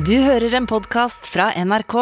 [0.00, 1.94] Du hører en podkast fra NRK.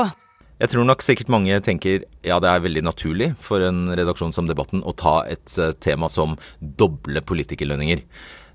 [0.63, 4.47] Jeg tror nok sikkert mange tenker ja, det er veldig naturlig for en redaksjon som
[4.47, 8.05] Debatten å ta et eh, tema som doble politikerlønninger.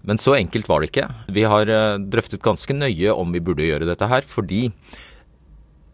[0.08, 1.10] Men så enkelt var det ikke.
[1.36, 4.68] Vi har eh, drøftet ganske nøye om vi burde gjøre dette her, fordi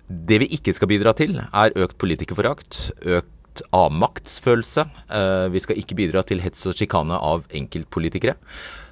[0.10, 4.86] det vi ikke skal bidra til, er økt politikerforakt, økt avmaktsfølelse.
[5.10, 8.38] Eh, Vi skal ikke bidra til hets og sjikane av enkeltpolitikere.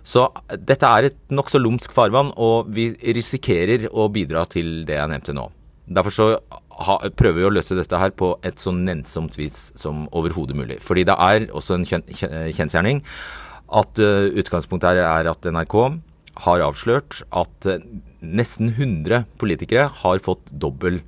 [0.07, 5.11] Så dette er et nokså lumsk farvann, og vi risikerer å bidra til det jeg
[5.11, 5.49] nevnte nå.
[5.87, 6.27] Derfor så
[6.87, 10.79] ha, prøver vi å løse dette her på et så nennsomt vis som overhodet mulig.
[10.83, 13.03] Fordi det er også en kjen- kjensgjerning
[13.67, 15.77] at uh, utgangspunktet her er at NRK
[16.45, 17.79] har avslørt at uh,
[18.21, 21.01] nesten 100 politikere har fått dobbel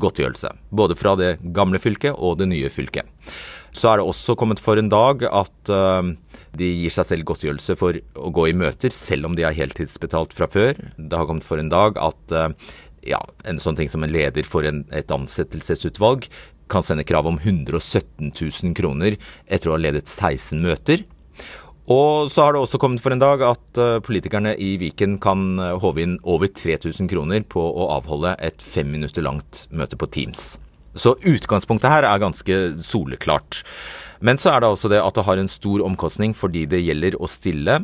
[0.00, 0.52] godtgjørelse.
[0.70, 3.06] Både fra det gamle fylket og det nye fylket.
[3.74, 6.02] Så er det også kommet for en dag at uh,
[6.56, 10.34] de gir seg selv godtgjørelse for å gå i møter, selv om de er heltidsbetalt
[10.36, 10.78] fra før.
[10.96, 12.48] Det har kommet for en dag at uh,
[13.06, 16.28] ja, en sånn ting som en leder for en, et ansettelsesutvalg
[16.70, 19.16] kan sende krav om 117 000 kroner
[19.50, 21.04] etter å ha ledet 16 møter.
[21.90, 25.58] Og så har det også kommet for en dag at eh, politikerne i Viken kan
[25.58, 30.06] eh, håve inn over 3000 kroner på å avholde et fem minutter langt møte på
[30.14, 30.52] Teams.
[30.94, 33.62] Så utgangspunktet her er ganske soleklart.
[34.20, 37.16] Men så er det altså det at det har en stor omkostning fordi det gjelder
[37.20, 37.80] å stille.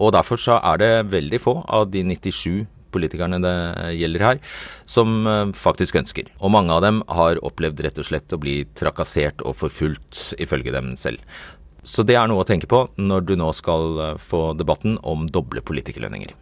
[0.00, 3.54] Og derfor så er det veldig få av de 97 politikerne det
[4.00, 4.40] gjelder her,
[4.88, 6.30] som eh, faktisk ønsker.
[6.40, 10.74] Og mange av dem har opplevd rett og slett å bli trakassert og forfulgt, ifølge
[10.74, 11.22] dem selv.
[11.86, 15.28] Så det er noe å tenke på når du nå skal eh, få debatten om
[15.30, 16.34] doble politikerlønninger.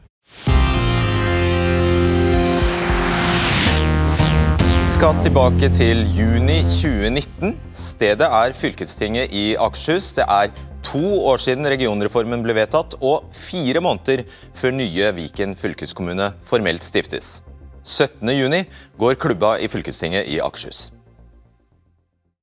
[4.99, 7.53] Skal tilbake til juni 2019.
[7.71, 10.09] Stedet er fylkestinget i Akershus.
[10.17, 10.49] Det er
[10.83, 14.25] to år siden regionreformen ble vedtatt, og fire måneder
[14.59, 17.45] før nye Viken fylkeskommune formelt stiftes.
[17.85, 18.33] 17.
[18.41, 18.65] juni
[18.99, 20.91] går klubba i fylkestinget i Akershus.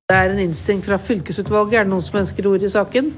[0.08, 1.82] Det er en innstilling fra fylkesutvalget.
[1.82, 3.12] Er det noen som ønsker ord i saken?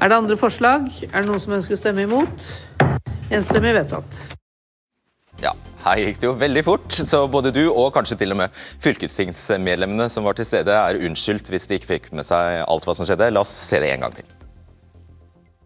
[0.00, 0.88] Er det andre forslag?
[1.12, 2.50] Er det noen som ønsker å stemme imot?
[3.28, 4.24] Enstemmig vedtatt.
[5.42, 5.52] Ja,
[5.84, 10.08] her gikk det jo veldig fort, så både du og kanskje til og med fylkestingsmedlemmene
[10.12, 13.08] som var til stede, er unnskyldt hvis de ikke fikk med seg alt hva som
[13.08, 13.28] skjedde.
[13.34, 14.28] La oss se det en gang til.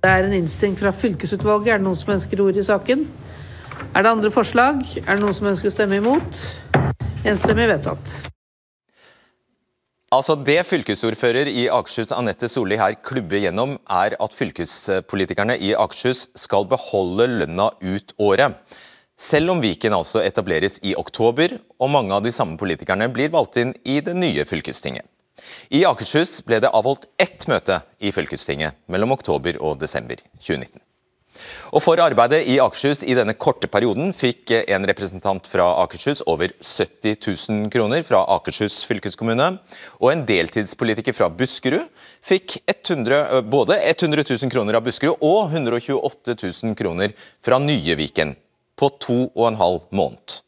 [0.01, 1.75] Det er en innstilling fra fylkesutvalget.
[1.75, 3.05] Er det noen som ønsker ord i saken?
[3.95, 4.83] Er det andre forslag?
[5.05, 6.45] Er det noen som ønsker å stemme imot?
[7.29, 8.15] Enstemmig vedtatt.
[10.11, 16.25] Altså Det fylkesordfører i Akershus Anette Solli her klubber gjennom, er at fylkespolitikerne i Akershus
[16.35, 18.57] skal beholde lønna ut året.
[19.21, 23.59] Selv om Viken altså etableres i oktober, og mange av de samme politikerne blir valgt
[23.61, 25.05] inn i det nye fylkestinget.
[25.69, 30.81] I Akershus ble det avholdt ett møte i fylkestinget mellom oktober og desember 2019.
[31.77, 36.57] Og For arbeidet i Akershus i denne korte perioden fikk en representant fra Akershus over
[36.57, 39.53] 70 000 kroner fra Akershus fylkeskommune,
[40.01, 41.89] og en deltidspolitiker fra Buskerud
[42.25, 47.13] fikk 100, både 100 000 kroner av Buskerud og 128 000 kroner
[47.45, 48.35] fra nye Viken
[48.81, 50.41] på to og en halv måned.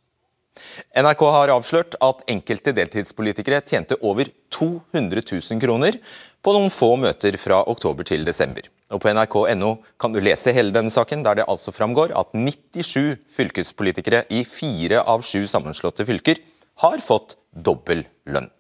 [0.96, 5.98] NRK har avslørt at enkelte deltidspolitikere tjente over 200 000 kroner
[6.42, 8.64] på noen få møter fra oktober til desember.
[8.92, 13.16] Og På nrk.no kan du lese hele denne saken, der det altså framgår at 97
[13.36, 16.42] fylkespolitikere i fire av sju sammenslåtte fylker
[16.84, 18.50] har fått dobbel lønn.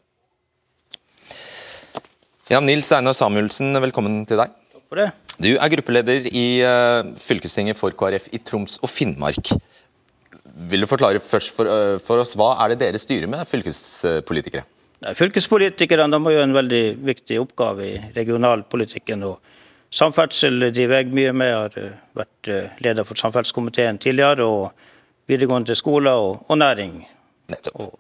[2.50, 4.52] Ja, Nils Einar Samuelsen, velkommen til deg.
[4.72, 5.10] Takk for det.
[5.42, 9.50] Du er gruppeleder i uh, fylkestinget for KrF i Troms og Finnmark.
[10.70, 14.62] Vil du forklare først for, uh, for oss, Hva er det dere styrer med, fylkespolitikere?
[15.18, 19.24] Fylkespolitikerne har jo en veldig viktig oppgave i regionalpolitikken.
[19.26, 19.40] og
[19.90, 21.50] Samferdsel driver jeg mye med.
[21.50, 22.52] Jeg har uh, vært
[22.84, 24.46] leder for samferdselskomiteen tidligere.
[24.46, 24.70] og
[25.26, 27.00] Videregående skoler og, og næring.
[27.50, 27.80] Nettopp.
[27.82, 27.98] Og,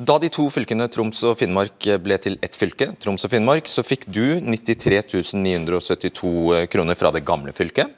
[0.00, 3.82] Da de to fylkene Troms og Finnmark ble til ett fylke, Troms og Finnmark, så
[3.84, 7.90] fikk du 93 972 kroner fra det gamle fylket,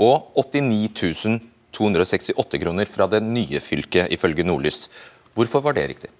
[0.00, 1.36] og 89
[1.76, 4.86] 268 kroner fra det nye fylket, ifølge Nordlys.
[5.36, 6.10] Hvorfor var det riktig?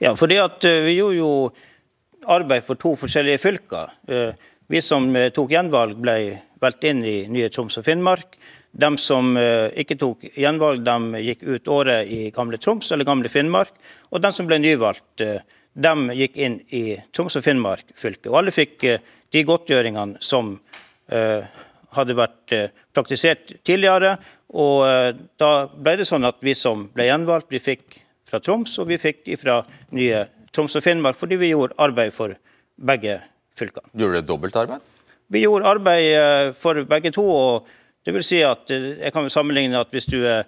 [0.00, 1.52] ja, fordi at uh, Vi gjorde jo
[2.24, 3.92] arbeid for to forskjellige fylker.
[4.08, 4.32] Uh,
[4.70, 8.38] Vi som tok gjenvalg, ble valgt inn i nye Troms og Finnmark.
[8.70, 13.72] De som ikke tok gjenvalg, de gikk ut året i gamle Troms eller gamle Finnmark.
[14.14, 15.24] Og de som ble nyvalgt,
[15.74, 18.30] de gikk inn i Troms og Finnmark fylke.
[18.30, 18.86] Og alle fikk
[19.34, 20.52] de godtgjøringene som
[21.10, 22.54] hadde vært
[22.94, 24.14] praktisert tidligere.
[24.54, 24.86] Og
[25.38, 27.98] da ble det sånn at vi som ble gjenvalgt, vi fikk
[28.30, 29.64] fra Troms, og vi fikk fra
[29.98, 30.24] nye
[30.54, 32.38] Troms og Finnmark, fordi vi gjorde arbeid for
[32.78, 33.18] begge
[33.58, 33.90] fylkene.
[33.98, 34.88] Gjorde du dobbeltarbeid?
[35.30, 37.26] Vi gjorde arbeid for begge to.
[37.26, 40.44] og det vil si at Jeg kan sammenligne at hvis du er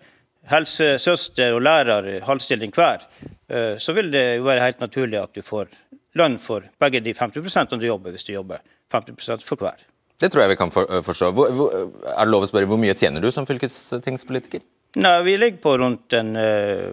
[0.51, 3.05] helsesøster og lærer halvstilling hver,
[3.49, 5.71] eh, så vil det jo være helt naturlig at du får
[6.19, 8.63] lønn for begge de 50% du jobber, hvis du jobber
[8.93, 9.79] 50% for hver.
[10.21, 11.31] Det tror jeg vi kan forstå.
[11.35, 11.73] Hvor, hvor,
[12.13, 14.61] er det lov å spørre, Hvor mye tjener du som fylkestingspolitiker?
[15.03, 16.93] Nei, Vi ligger på rundt en, uh,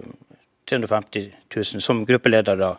[0.69, 2.75] 350 000 som gruppeledere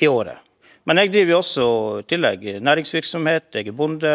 [0.00, 0.38] i året.
[0.84, 1.66] Men jeg driver også
[2.02, 4.14] i tillegg næringsvirksomhet, jeg er bonde.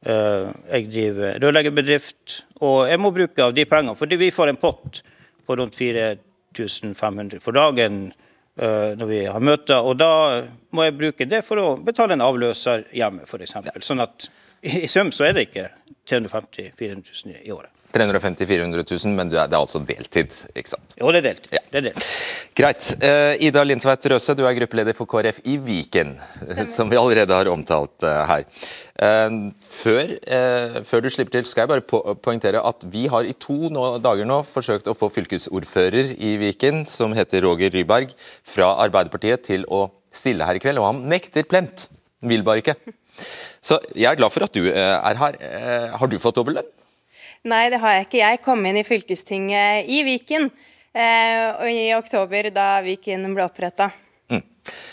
[0.00, 2.40] Uh, jeg driver rørleggerbedrift.
[2.64, 5.02] Og jeg må bruke av de pengene, fordi vi får en pott
[5.46, 8.06] på rundt 4500 for dagen
[8.60, 9.80] uh, når vi har møter.
[9.80, 10.12] Og da
[10.72, 13.58] må jeg bruke det for å betale en avløser hjemme, f.eks.
[13.84, 14.30] Sånn at
[14.60, 15.68] i sum så er det ikke
[16.08, 17.72] 350 400 000 i året.
[17.94, 20.94] 350 400 000, men det er altså deltid, ikke sant?
[20.98, 21.54] Jo, det er deltid.
[21.56, 21.62] Ja.
[21.70, 22.06] Det er deltid.
[22.58, 22.86] Greit.
[23.02, 26.14] Uh, Ida Lindtveit Røse, du er gruppeleder for KrF i Viken,
[26.70, 28.46] som vi allerede har omtalt uh, her.
[29.00, 30.14] Uh, før,
[30.86, 33.86] før, du slipper til, skal jeg bare po poengtere at vi har i to nå,
[34.04, 38.14] dager nå forsøkt å få fylkesordfører i Viken, som heter Roger Ryberg,
[38.46, 41.88] fra Arbeiderpartiet til å stille her i kveld, og han nekter plent.
[42.20, 42.74] Vil bare ikke.
[43.64, 45.38] Så jeg er glad for at du er her.
[45.96, 46.68] Har du fått dobbel lønn?
[47.48, 48.20] Nei, det har jeg ikke.
[48.20, 50.50] Jeg kom inn i fylkestinget i Viken
[50.92, 53.88] eh, i oktober, da Viken ble oppretta.
[54.28, 54.42] Mm.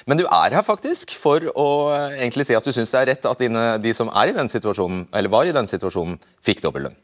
[0.07, 1.67] Men du er her faktisk for å
[2.13, 4.47] egentlig si at du syns det er rett at dine, de som er i den
[4.51, 6.15] situasjonen, eller var i den situasjonen,
[6.45, 6.97] fikk dobbel lønn?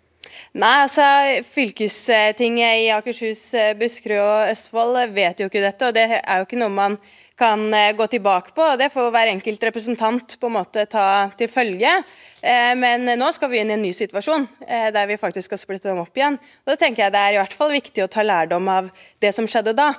[0.54, 1.04] Nei, altså
[1.50, 3.48] Fylkestinget i Akershus,
[3.80, 5.90] Buskerud og Østfold vet jo ikke dette.
[5.90, 6.98] og Det er jo ikke noe man
[7.38, 8.76] kan eh, gå tilbake på.
[8.78, 11.06] Det får hver enkelt representant på en måte ta
[11.38, 11.96] til følge.
[12.42, 15.62] Eh, men nå skal vi inn i en ny situasjon eh, der vi faktisk skal
[15.62, 16.38] splitte dem opp igjen.
[16.38, 18.92] Og Da tenker jeg det er i hvert fall viktig å ta lærdom av
[19.24, 19.94] det som skjedde da.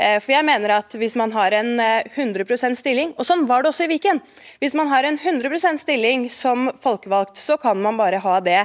[0.00, 3.84] For jeg mener at Hvis man har en 100% stilling, og sånn var det også
[3.84, 4.20] i Viken
[4.62, 8.62] Hvis man har en 100% stilling som folkevalgt, så kan man bare ha det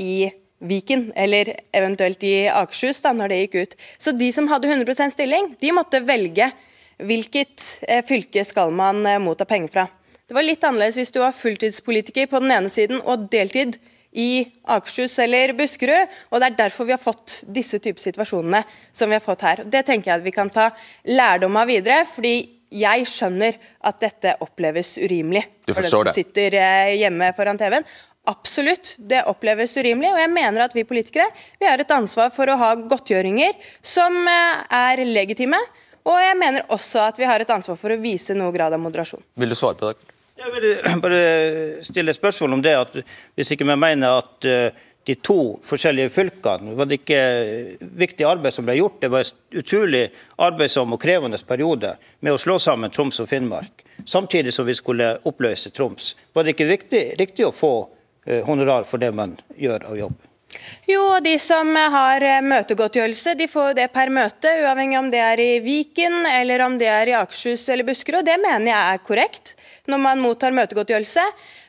[0.00, 3.78] i Viken, eller eventuelt i Akershus, da når det gikk ut.
[4.00, 6.48] Så de som hadde 100% stilling, de måtte velge
[7.06, 9.86] hvilket eh, fylke skal man eh, motta penger fra.
[10.28, 13.76] Det var litt annerledes hvis du var fulltidspolitiker på den ene siden og deltid
[14.12, 16.08] i Akershus eller Buskerud.
[16.30, 18.62] og Det er derfor vi har fått disse type situasjonene
[18.92, 19.64] som vi har fått her.
[19.64, 20.70] Det tenker jeg at vi kan ta
[21.08, 22.04] lærdom av videre.
[22.08, 27.60] fordi jeg skjønner at dette oppleves urimelig du for den som sitter eh, hjemme foran
[27.60, 27.84] TV-en.
[28.32, 30.12] Absolutt, det oppleves urimelig.
[30.14, 31.28] Og jeg mener at vi politikere
[31.60, 33.52] vi har et ansvar for å ha godtgjøringer
[33.82, 35.60] som er legitime
[36.08, 38.82] og jeg mener også at vi har et ansvar for å vise noe grad av
[38.82, 39.22] moderasjon.
[39.38, 40.12] Vil du svare på det?
[40.42, 40.66] Jeg vil
[41.04, 41.20] bare
[41.86, 42.72] stille et spørsmål om det.
[42.78, 42.96] at
[43.38, 47.22] Hvis ikke vi mener at eh, de to forskjellige fylkene var det ikke
[47.98, 49.00] viktig arbeid som ble gjort.
[49.02, 50.02] Det var en utrolig
[50.42, 53.82] arbeidsom og krevende periode med å slå sammen Troms og Finnmark.
[54.06, 56.14] Samtidig som vi skulle oppløse Troms.
[56.34, 57.72] Var det ikke viktig, riktig å få
[58.26, 60.20] eh, honorar for det man gjør av jobb?
[60.86, 65.40] Jo, de som har eh, møtegodtgjørelse, de får det per møte, uavhengig om det er
[65.40, 68.26] i Viken eller om det er i Akershus eller Buskerud.
[68.26, 69.54] Det mener jeg er korrekt
[69.90, 71.24] når man mottar møtegodtgjørelse.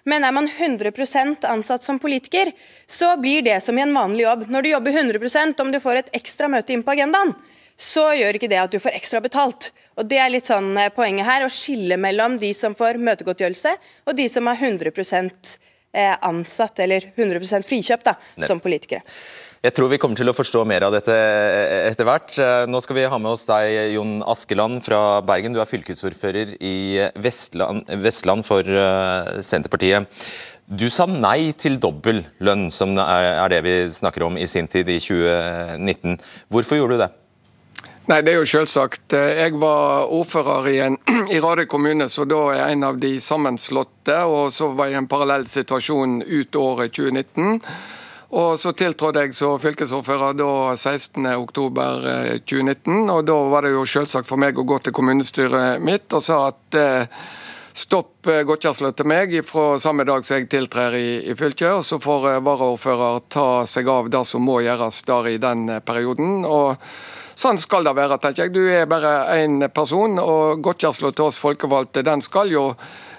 [0.10, 2.52] Men er man 100% ansatt som politiker,
[2.88, 4.48] så blir det som i en vanlig jobb.
[4.52, 7.32] Når du jobber 100% om du får et ekstra møte inn på agendaen,
[7.80, 9.72] så gjør ikke det at du får ekstra betalt.
[9.96, 13.78] Og Det er litt sånn eh, poenget her, å skille mellom de som får møtegodtgjørelse
[14.10, 19.04] og de som har 100 Eh, ansatt, eller 100 frikjøpt, da, som politikere.
[19.64, 22.34] Jeg tror vi kommer til å forstå mer av dette eh, etter hvert.
[22.36, 25.56] Eh, nå skal vi ha med oss deg, Jon Askeland fra Bergen.
[25.56, 26.76] Du er fylkesordfører i
[27.24, 28.68] Vestland, Vestland for
[29.40, 30.12] Senterpartiet.
[30.68, 34.92] Du sa nei til dobbel lønn, som er det vi snakker om i sin tid,
[34.92, 36.20] i 2019.
[36.52, 37.12] Hvorfor gjorde du det?
[38.04, 39.14] Nei, det er jo selvsagt.
[39.16, 40.98] Jeg var ordfører i, en,
[41.36, 44.18] i Radøy kommune, så da er jeg en av de sammenslåtte.
[44.28, 47.62] Og så var jeg i en parallell situasjon ut året 2019.
[48.34, 52.92] Og så tiltrådte jeg som fylkesordfører da 16.10.2019.
[52.92, 56.24] Eh, og da var det jo selvsagt for meg å gå til kommunestyret mitt og
[56.26, 57.08] sa at eh,
[57.78, 61.72] stopp eh, til meg fra samme dag som jeg tiltrer i, i fylket.
[61.78, 66.44] Og så får varaordfører ta seg av det som må gjøres der i den perioden.
[66.44, 66.76] og
[67.36, 68.54] Sånn skal det være, tenker jeg.
[68.54, 72.66] Du er bare én person, og godtgjørelsen til oss folkevalgte den skal jo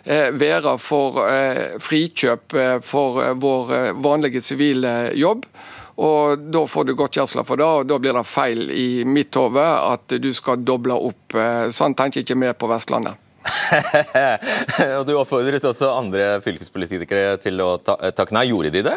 [0.05, 5.47] eh, være for eh, frikjøp eh, for vår vanlige sivile jobb.
[5.95, 9.63] Og Da får du godtgjørelse for det, og da blir det feil i mitt hode
[9.63, 11.37] at du skal doble opp.
[11.71, 13.21] Sånn tenker ikke vi på Vestlandet.
[14.99, 18.49] og Du oppfordret også andre fylkespolitikere til å takke nei.
[18.51, 18.97] Gjorde de det?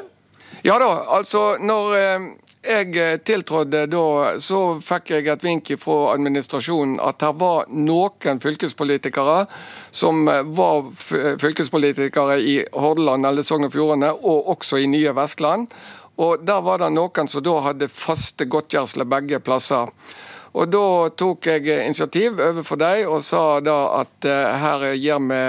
[0.66, 1.94] Ja da, altså når
[2.64, 8.42] jeg tiltrådde tiltrådte da, så fikk jeg et vink fra administrasjonen at det var noen
[8.44, 9.46] fylkespolitikere
[9.92, 10.90] som eh, var
[11.42, 15.68] fylkespolitikere i Hordaland eller Sogn og Fjordane, og også i Nye Vestland.
[16.18, 19.94] Og Der var det noen som da hadde faste godtgjørelser begge plasser.
[20.58, 25.42] Og Da tok jeg initiativ overfor dem og sa da at uh, her gir vi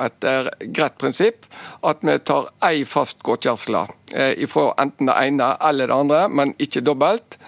[0.00, 1.44] et uh, greit prinsipp.
[1.84, 3.86] At vi tar ei fast godtgjørelse
[4.46, 7.38] fra enten det ene eller det andre, men ikke dobbelt.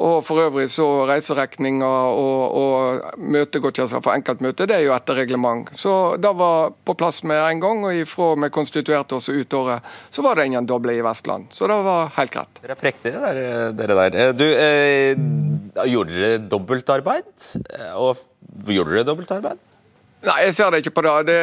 [0.00, 5.68] Og for øvrig så reiseregninger og, og møtegodtgjørelser for enkeltmøte, det er jo etter reglement.
[5.76, 9.84] Så det var på plass med en gang, og ifra vi konstituerte oss ut året,
[10.10, 11.50] så var det ingen doble i Vestland.
[11.52, 12.62] Så det var helt greit.
[12.62, 14.36] Dere er prektige, dere, dere der.
[14.36, 15.12] Du, eh,
[15.90, 17.32] gjorde dere dobbeltarbeid?
[18.00, 18.16] Og
[18.72, 19.60] gjorde dere dobbeltarbeid?
[20.20, 21.12] Nei, jeg ser det ikke på det.
[21.30, 21.36] det.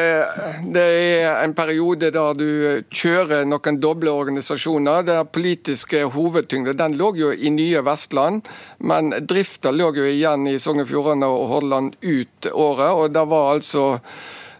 [0.74, 0.82] det.
[1.18, 2.50] er en periode der du
[2.94, 5.02] kjører noen doble organisasjoner.
[5.02, 8.46] Der politiske hovedtyngde den lå jo i nye Vestland,
[8.78, 12.92] men drifta lå jo igjen i Sogn og Fjordane og Hordaland ut året.
[12.92, 13.88] og det var altså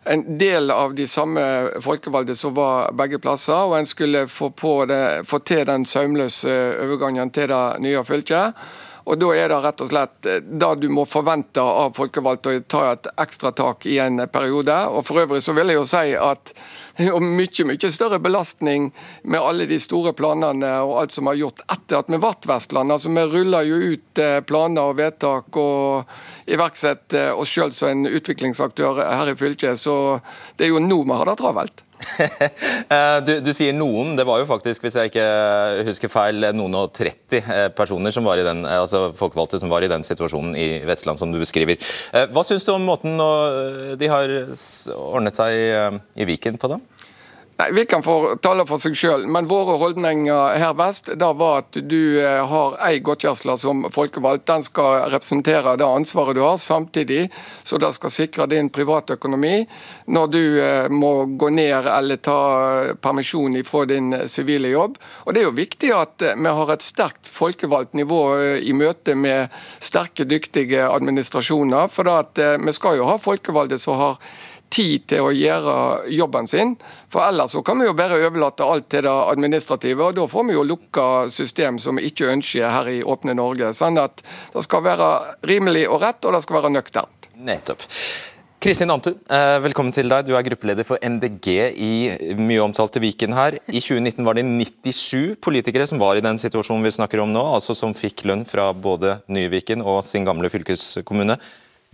[0.09, 1.43] en del av de samme
[1.85, 4.51] folkevalgte som var begge plasser, og en skulle få,
[4.89, 8.59] det, få til den sømløse overgangen til det nye fylket.
[9.09, 12.61] Og Da er det rett og slett eh, det du må forvente av folkevalgte å
[12.69, 14.75] ta et ekstra tak i en periode.
[14.93, 16.53] Og For øvrig så vil jeg jo si at
[16.99, 18.91] er mye mye større belastning
[19.23, 22.93] med alle de store planene og alt som er gjort etter at vi ble Vestland.
[22.93, 28.13] Altså Vi ruller jo ut eh, planer og vedtak og iverksetter oss sjøl som en
[28.13, 29.81] utviklingsaktør her i fylket.
[29.81, 30.19] Så
[30.57, 31.88] det er jo nå vi har det travelt.
[32.89, 34.15] Eh, du, du, sier noen.
[34.17, 35.25] Det var jo faktisk, hvis jeg ikke
[35.85, 39.73] husker feil, noen og 30 eh, personer som var i den, eh, altså folkevalgte som
[39.73, 41.77] var i den situasjonen i Vestland som du beskriver.
[42.33, 43.21] Hva syns du om måten
[44.01, 44.33] de har
[44.97, 46.81] ordnet seg i Viken på, da?
[47.59, 51.65] Nei, Vi kan få tale for seg sjøl, men våre holdninger her vest da var
[51.65, 54.45] at du eh, har ei godtgjørelse som folkevalgt.
[54.47, 57.25] Den skal representere det ansvaret du har, samtidig
[57.67, 59.65] så det skal sikre din privatøkonomi
[60.07, 62.39] når du eh, må gå ned eller ta
[63.03, 64.95] permisjon fra din sivile jobb.
[65.27, 68.21] Og Det er jo viktig at eh, vi har et sterkt folkevalgt nivå
[68.63, 69.51] i møte med
[69.83, 71.91] sterke, dyktige administrasjoner.
[71.91, 74.23] For vi skal jo ha folkevalgte som har
[74.71, 75.75] tid til å gjøre
[76.15, 76.77] jobben sin.
[77.13, 80.49] For ellers så kan vi jo bare overlate alt til det administrative, og da får
[80.49, 83.73] vi jo lukka system som vi ikke ønsker her i åpne Norge.
[83.77, 85.13] Sånn at det skal være
[85.49, 87.31] rimelig og rett, og det skal være nøkternt.
[87.39, 87.87] Nettopp.
[88.59, 90.25] Kristin Antun, eh, velkommen til deg.
[90.27, 91.47] Du er gruppeleder for MDG
[91.79, 93.55] i mye omtalte Viken her.
[93.71, 97.45] I 2019 var det 97 politikere som var i den situasjonen vi snakker om nå,
[97.55, 101.39] altså som fikk lønn fra både nye Viken og sin gamle fylkeskommune.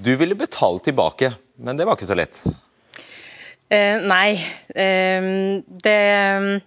[0.00, 2.40] Du ville betale tilbake, men det var ikke så lett?
[3.72, 4.36] Eh, nei.
[4.74, 5.26] Eh,
[5.66, 6.62] det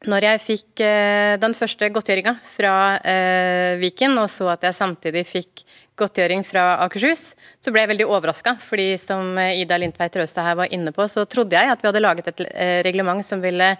[0.00, 2.74] Når jeg fikk eh, den første godtgjøringa fra
[3.04, 5.64] eh, Viken, og så at jeg samtidig fikk
[6.00, 8.56] godtgjøring fra Akershus, så ble jeg veldig overraska.
[8.56, 12.00] fordi som Ida Lindtveit Røstad her var inne på, så trodde jeg at vi hadde
[12.00, 13.74] laget et eh, reglement som ville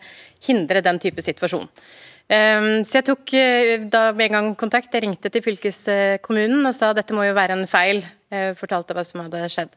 [0.45, 1.69] hindre den type situasjon.
[2.31, 3.33] Så jeg tok
[3.91, 4.93] da med en gang kontakt.
[4.95, 8.05] Jeg ringte til fylkeskommunen og sa dette må jo være en feil.
[8.31, 9.73] Jeg fortalte hva som hadde skjedd.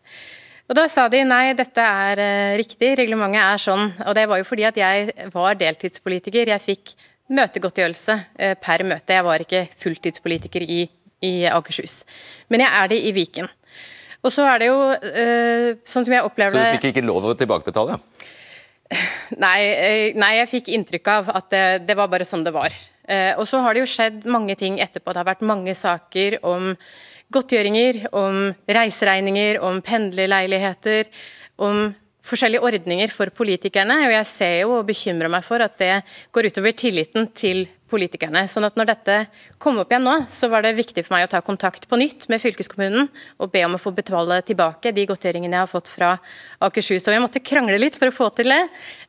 [0.70, 3.90] Og Da sa de nei, dette er uh, riktig, reglementet er sånn.
[4.08, 6.54] Og det var jo fordi at jeg var deltidspolitiker.
[6.54, 6.94] Jeg fikk
[7.34, 9.18] møtegodtgjørelse uh, per møte.
[9.18, 10.86] Jeg var ikke fulltidspolitiker i,
[11.20, 12.04] i, Akershus.
[12.48, 13.52] Men jeg er det i Viken.
[14.24, 17.28] Og så er det jo uh, sånn som jeg opplever Så du fikk ikke lov
[17.28, 18.00] å tilbakebetale?
[19.44, 22.76] Nei, nei, jeg fikk inntrykk av at det, det var bare sånn det var.
[23.40, 25.16] og så har det jo skjedd mange ting etterpå.
[25.16, 26.76] Det har vært mange saker om
[27.34, 28.48] godtgjøringer, om
[28.80, 31.12] reiseregninger, om pendlerleiligheter,
[31.62, 31.92] om
[32.24, 34.00] forskjellige ordninger for politikerne.
[34.08, 35.96] Og jeg ser jo og bekymrer meg for at det
[36.36, 38.46] går utover tilliten til politikerne.
[38.50, 39.18] Sånn at når dette
[39.62, 42.26] kom opp igjen nå, så var det viktig for meg å ta kontakt på nytt
[42.32, 46.14] med fylkeskommunen og be om å få betale tilbake de godtgjøringene jeg har fått fra
[46.64, 47.06] Akershus.
[47.06, 48.62] Og jeg måtte krangle litt for å få til det,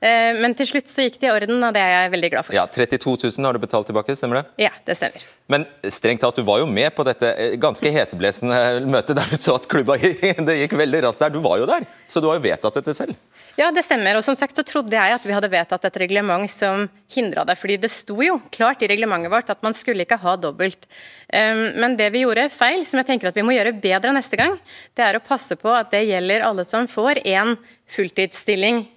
[0.04, 2.48] eh, men til slutt så gikk det i orden, og det er jeg veldig glad
[2.48, 2.58] for.
[2.58, 4.66] Ja, 32 000 har du betalt tilbake, stemmer det?
[4.66, 5.24] Ja, det stemmer.
[5.50, 8.56] Men strengt tatt, du var jo med på dette eh, ganske heseblesende
[8.94, 9.98] møtet der du så at klubba
[10.48, 11.34] det gikk veldig raskt der.
[11.34, 13.18] Du var jo der, så du har jo vedtatt dette selv?
[13.54, 14.16] Ja, det stemmer.
[14.18, 17.54] Og som sagt så trodde jeg at vi hadde vedtatt et reglement som hindra det.
[17.60, 20.88] fordi det sto jo klart i reglementet vårt at man skulle ikke ha dobbelt.
[21.28, 24.40] Ehm, men det vi gjorde feil, som jeg tenker at vi må gjøre bedre neste
[24.40, 24.56] gang,
[24.96, 27.54] det er å passe på at det gjelder alle som får én
[27.94, 28.88] fulltidsstilling.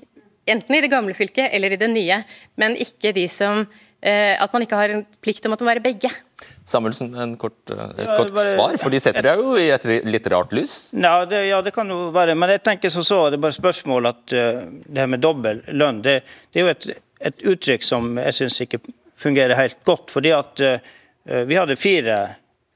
[0.48, 2.24] Enten i det gamle fylket eller i det nye,
[2.58, 3.68] men ikke de som
[4.02, 6.10] eh, At man ikke har en plikt om man må være begge.
[6.66, 10.52] Samuelsen, kort, eh, et kort svar, for de setter deg jo i et litt rart
[10.54, 10.94] lys?
[11.00, 12.36] Ja det, ja, det kan jo være.
[12.38, 15.64] Men jeg tenker som så, det er bare spørsmål at uh, det her med dobbel
[15.72, 16.20] lønn, det,
[16.52, 16.88] det, er jo et,
[17.32, 18.82] et uttrykk som jeg syns ikke
[19.18, 20.12] fungerer helt godt.
[20.14, 20.94] fordi at uh,
[21.48, 22.20] vi hadde fire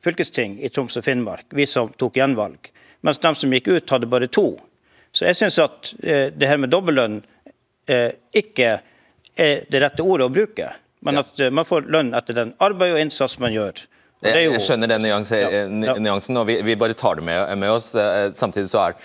[0.01, 2.71] fylkesting i Troms og Finnmark, vi som tok gjenvalg.
[3.05, 4.55] Mens de som gikk ut, hadde bare to.
[5.11, 7.21] Så jeg syns at uh, det her med dobbellønn
[8.37, 8.67] ikke
[9.35, 10.67] er det rette ordet å bruke.
[11.05, 13.83] Men at uh, man får lønn etter den arbeid og innsats man gjør.
[14.21, 14.31] Jo...
[14.37, 15.17] Jeg skjønner den ja.
[15.97, 17.89] nyansen, og vi, vi, bare tar det med, med oss.
[18.37, 18.97] Samtidig så er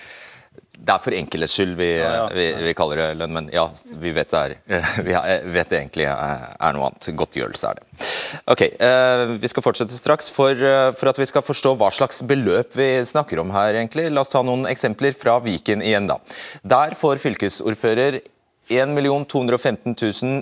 [0.77, 2.25] det er for enkeles skyld vi, ja, ja.
[2.33, 3.65] vi, vi, kaller det lønn, men ja,
[3.97, 7.09] vi vet det, er, vi vet det egentlig er noe annet.
[7.17, 8.05] Godtgjørelse er det.
[8.53, 10.29] Ok, eh, Vi skal fortsette straks.
[10.33, 14.07] For, eh, for, at vi skal forstå hva slags beløp vi snakker om her, egentlig,
[14.13, 16.09] la oss ta noen eksempler fra Viken igjen.
[16.11, 16.19] da.
[16.63, 18.21] Der får fylkesordfører
[18.67, 18.93] 1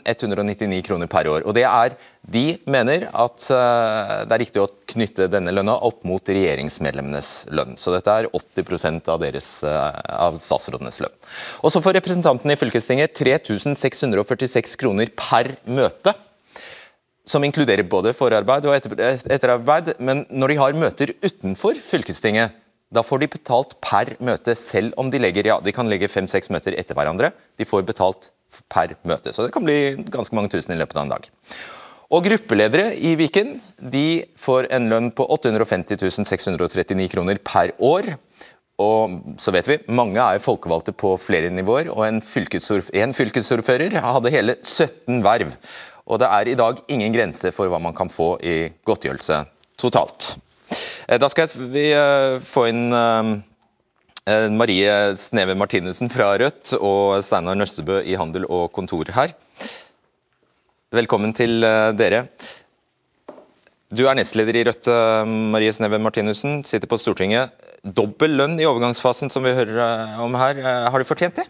[0.06, 1.46] 199 kroner per år.
[1.46, 6.02] Og det er, De mener at uh, det er riktig å knytte denne lønna opp
[6.10, 7.78] mot regjeringsmedlemmenes lønn.
[7.78, 11.14] Så dette er 80% av, deres, uh, av statsrådenes lønn.
[11.62, 16.16] Og så får representantene i fylkestinget 3646 kroner per møte.
[17.30, 19.96] Som inkluderer både forarbeid og etterarbeid.
[20.02, 22.58] Men når de har møter utenfor fylkestinget,
[22.94, 26.52] da får de betalt per møte, selv om de legger ja, de kan legge fem-seks
[26.54, 27.32] møter etter hverandre.
[27.58, 28.30] De får betalt
[28.72, 31.28] per møte, så det kan bli ganske mange tusen i løpet av en dag.
[32.14, 38.14] Og Gruppeledere i Viken de får en lønn på 850 639 kroner per år.
[38.82, 44.34] Og så vet vi, Mange er folkevalgte på flere nivåer, og en, en fylkesordfører hadde
[44.36, 45.56] hele 17 verv.
[46.06, 49.42] Og Det er i dag ingen grense for hva man kan få i godtgjørelse
[49.82, 50.36] totalt.
[51.06, 57.58] Eh, da skal vi eh, få inn eh, Marie Sneve Martinussen fra Rødt og Steinar
[57.60, 59.36] Nøstebø i Handel og Kontor her.
[60.96, 61.60] Velkommen til
[61.98, 62.24] dere.
[63.94, 64.88] Du er nestleder i Rødt,
[65.54, 67.52] Marie Sneve Martinussen, sitter på Stortinget.
[67.84, 70.62] Dobbel lønn i overgangsfasen, som vi hører om her.
[70.90, 71.46] Har du fortjent det?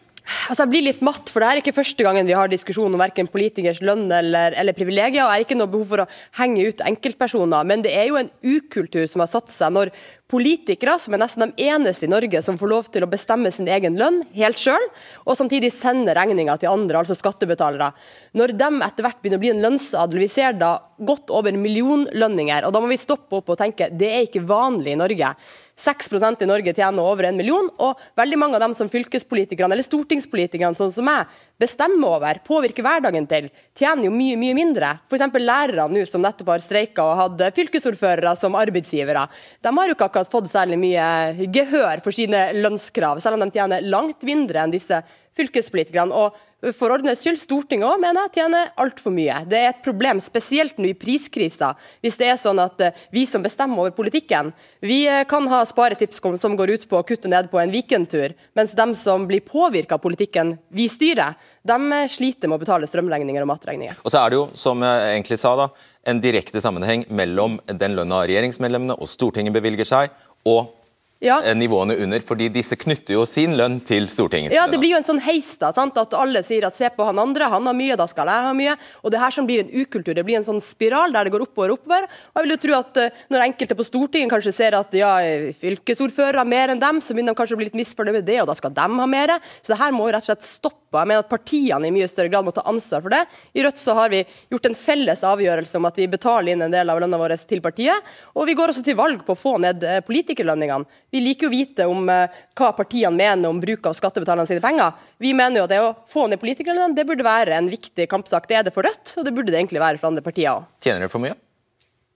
[0.50, 3.01] Altså jeg blir litt matt, for det er ikke første gangen vi har diskusjon om
[3.01, 5.24] verken politikers lønn eller, eller privilegier.
[5.24, 8.20] og Jeg har ikke noe behov for å henge ut enkeltpersoner, men det er jo
[8.22, 9.94] en ukultur som har satt seg når
[10.36, 13.70] politikere, som er nesten de eneste i Norge som får lov til å bestemme sin
[13.72, 14.89] egen lønn helt sjøl,
[15.24, 17.92] og samtidig sende regninga til andre, altså skattebetalere.
[18.36, 22.68] Når de etter hvert begynner å bli en lønnsadel, vi ser da godt over millionlønninger,
[22.68, 25.32] og da må vi stoppe opp og tenke det er ikke vanlig i Norge.
[25.75, 29.88] 6% i Norge tjener over en million, og veldig mange av dem som fylkespolitikerne eller
[29.88, 34.91] stortingspolitikerne sånn som meg, bestemmer over, påvirker hverdagen til, tjener jo mye mye mindre.
[35.09, 35.27] F.eks.
[35.39, 39.27] lærere nå som nettopp har streika og hadde fylkesordførere som arbeidsgivere.
[39.63, 43.55] De har jo ikke akkurat fått særlig mye gehør for sine lønnskrav, selv om de
[43.55, 45.01] tjener langt mindre enn disse
[45.36, 46.16] fylkespolitikerne.
[46.16, 49.42] Og for ordens skyld, Stortinget òg mener jeg tjener altfor mye.
[49.50, 51.74] Det er et problem, spesielt nå i priskrisa.
[52.02, 54.50] Hvis det er sånn at eh, vi som bestemmer over politikken,
[54.82, 58.34] vi eh, kan ha sparetips som går ut på å kutte ned på en weekendtur,
[58.58, 61.36] mens de som blir påvirka av politikken vi styrer,
[61.68, 64.02] de eh, sliter med å betale strømregninger og matregninger.
[64.02, 65.70] Og så er det jo, som jeg egentlig sa da,
[66.06, 70.74] en direkte sammenheng mellom den lønna regjeringsmedlemmene og Stortinget bevilger seg, og
[71.24, 71.38] ja.
[71.44, 75.00] Eh, nivåene under, fordi disse knytter jo sin lønn til Stortingets Ja, Det blir jo
[75.00, 75.98] en sånn heis, da, sant?
[75.98, 78.54] at alle sier at se på han andre, han har mye, da skal jeg ha
[78.58, 78.75] mye.
[79.04, 81.48] Og Det her som blir en ukultur, det blir en sånn spiral der det går
[81.48, 82.06] oppover og oppover.
[82.06, 85.14] Og jeg vil jo tro at uh, Når enkelte på Stortinget kanskje ser at ja,
[85.60, 88.42] fylkesordførere har mer enn dem, så begynner de kanskje å bli litt misfornøyd med det,
[88.44, 89.38] og da skal de ha mer.
[89.62, 90.85] Så det her må jo rett og slett stoppe.
[91.01, 93.22] Jeg mener at partiene i mye større grad må ta ansvar for det.
[93.53, 96.74] I Rødt så har vi gjort en felles avgjørelse om at vi betaler inn en
[96.74, 98.14] del av lønna vår til partiet.
[98.34, 101.00] Og vi går også til valg på å få ned eh, politikerlønningene.
[101.14, 102.25] Vi liker jo å vite om uh,
[102.58, 104.96] hva partiene mener om bruk av skattebetalernes sine penger.
[105.22, 108.50] Vi mener jo at det å få ned politikerlønningene det burde være en viktig kampsak.
[108.50, 110.68] Det er det for Rødt, og det burde det egentlig være for andre partier òg.
[110.84, 111.38] Tjener dere for mye?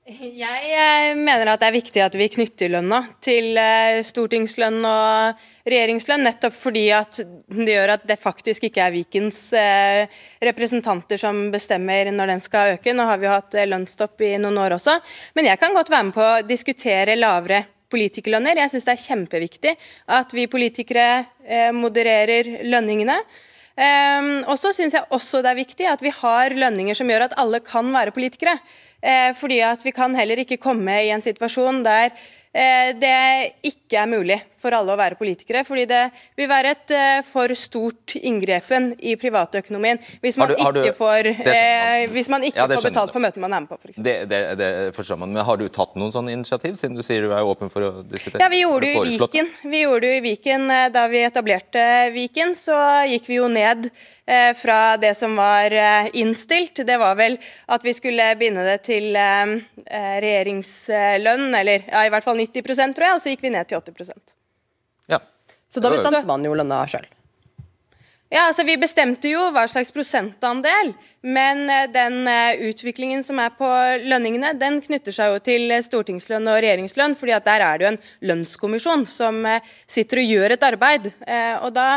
[0.10, 5.43] Jeg eh, mener at det er viktig at vi knytter lønna til eh, stortingslønn og
[5.69, 10.10] regjeringslønn, nettopp fordi at det gjør at det faktisk ikke er Vikens eh,
[10.41, 12.95] representanter som bestemmer når den skal øke.
[12.98, 14.98] Nå har vi jo hatt lønnsstopp i noen år også,
[15.38, 17.62] men jeg kan godt være med på å diskutere lavere
[17.93, 18.63] politikerlønner.
[18.63, 19.76] Jeg syns det er kjempeviktig
[20.17, 23.22] at vi politikere modererer lønningene.
[23.80, 27.30] Um, og så syns jeg også det er viktig at vi har lønninger som gjør
[27.30, 28.58] at alle kan være politikere.
[29.02, 32.12] Eh, fordi at vi kan heller ikke komme i en situasjon der
[32.50, 35.63] Eh, det ikke er mulig for alle å være politikere.
[35.67, 36.02] fordi det
[36.38, 42.06] vil være et eh, for stort inngrepen i privatøkonomien hvis man du, ikke, får, eh,
[42.13, 43.80] hvis man ikke ja, får betalt for møtene man er med på.
[43.80, 45.34] For det, det, det, forstår man.
[45.34, 47.91] Men Har du tatt noen sånne initiativ, siden du sier du er åpen for å
[48.04, 48.43] diskutere?
[48.43, 49.52] Ja, Vi gjorde det i Viken.
[49.63, 52.78] Vi gjorde det i Viken Da vi etablerte Viken, så
[53.10, 53.89] gikk vi jo ned
[54.30, 56.86] eh, fra det som var eh, innstilt.
[56.86, 59.56] Det var vel at vi skulle binde det til eh,
[60.26, 63.82] regjeringslønn, eller ja, i hvert fall 90% tror jeg, og så gikk vi ned til
[63.82, 64.38] 80
[65.10, 65.22] Ja.
[65.69, 67.08] Så da bestemte man jo lønna sjøl?
[68.30, 70.91] Ja, altså Vi bestemte jo hva slags prosentandel,
[71.26, 73.69] men eh, den uh, utviklingen som er på
[74.06, 77.91] lønningene, den knytter seg jo til stortingslønn og regjeringslønn, fordi at der er det jo
[77.95, 79.41] en lønnskommisjon som
[79.89, 81.10] sitter og gjør et arbeid.
[81.65, 81.88] Og da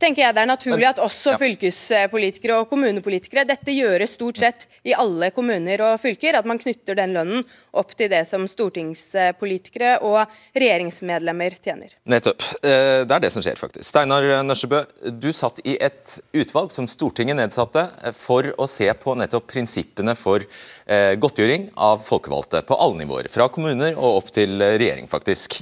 [0.00, 4.94] tenker jeg det er naturlig at også fylkespolitikere og kommunepolitikere Dette gjøres stort sett i
[4.96, 7.44] alle kommuner og fylker, at man knytter den lønnen
[7.76, 10.22] opp til det som stortingspolitikere og
[10.56, 11.96] regjeringsmedlemmer tjener.
[12.08, 12.44] Nettopp.
[12.62, 13.86] Eh, det er det som skjer, faktisk.
[13.88, 19.16] Steinar Nørsebø, du satt i et utvalg som Stortinget nedsatte eh, for å se på
[19.18, 23.30] nettopp prinsippene for eh, godtgjøring av folkevalgte på alle nivåer.
[23.32, 25.60] Fra kommuner og opp til regjering, faktisk.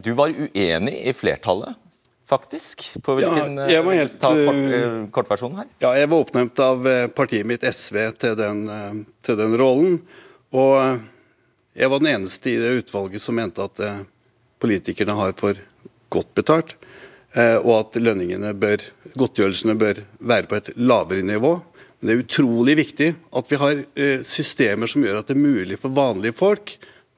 [0.00, 1.76] Du var uenig i flertallet
[2.26, 3.02] faktisk?
[3.02, 5.68] På hvilken, ja, jeg var helt, ta kort, eh, kortversjonen her.
[5.82, 10.00] Ja, jeg var oppnevnt av eh, partiet mitt SV til den, eh, til den, rollen.
[10.54, 10.78] Og
[11.74, 13.80] jeg var den eneste i det utvalget som mente at
[14.62, 15.58] politikerne har for
[16.14, 16.76] godt betalt,
[17.34, 18.78] og at lønningene bør,
[19.18, 21.50] godtgjørelsene bør være på et lavere nivå.
[21.98, 23.82] Men det er utrolig viktig at vi har
[24.22, 26.76] systemer som gjør at det er mulig for vanlige folk,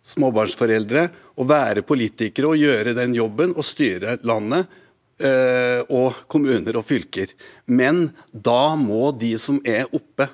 [0.09, 1.05] småbarnsforeldre,
[1.37, 4.83] å være politikere og gjøre den jobben og styre landet Eh,
[5.17, 7.31] og kommuner og fylker.
[7.65, 10.27] Men da må de som er oppe,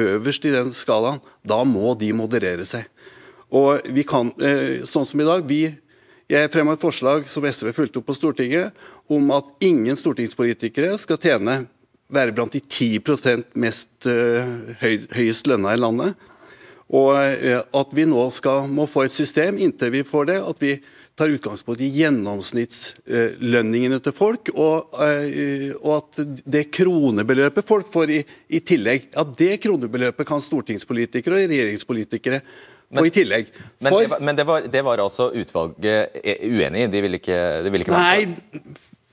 [0.00, 2.86] øverst i den skalaen, da må de moderere seg.
[3.54, 5.78] Og vi kan, eh, sånn som i dag, vi,
[6.26, 8.72] Jeg fremma et forslag som SV fulgte opp på Stortinget,
[9.10, 11.68] om at ingen stortingspolitikere skal tjene
[12.08, 16.14] være blant de 10% mest uh, høy, høyest lønna i landet.
[16.88, 20.80] Og at vi nå skal, må få et system, inntil vi får det, at vi
[21.14, 26.18] tar utgangspunkt i gjennomsnittslønningene til folk, og, eh, og, at
[26.56, 32.98] det kronebeløpet folk får i, i, tillegg, at det kronebeløpet kan stortingspolitikere og regjeringspolitikere få
[32.98, 33.46] men, i tillegg.
[33.54, 36.10] For, men, det var, men det, var, det var, altså utvalget
[36.42, 36.90] uenig i?
[36.90, 38.20] De ville ikke, de ville ikke Nei,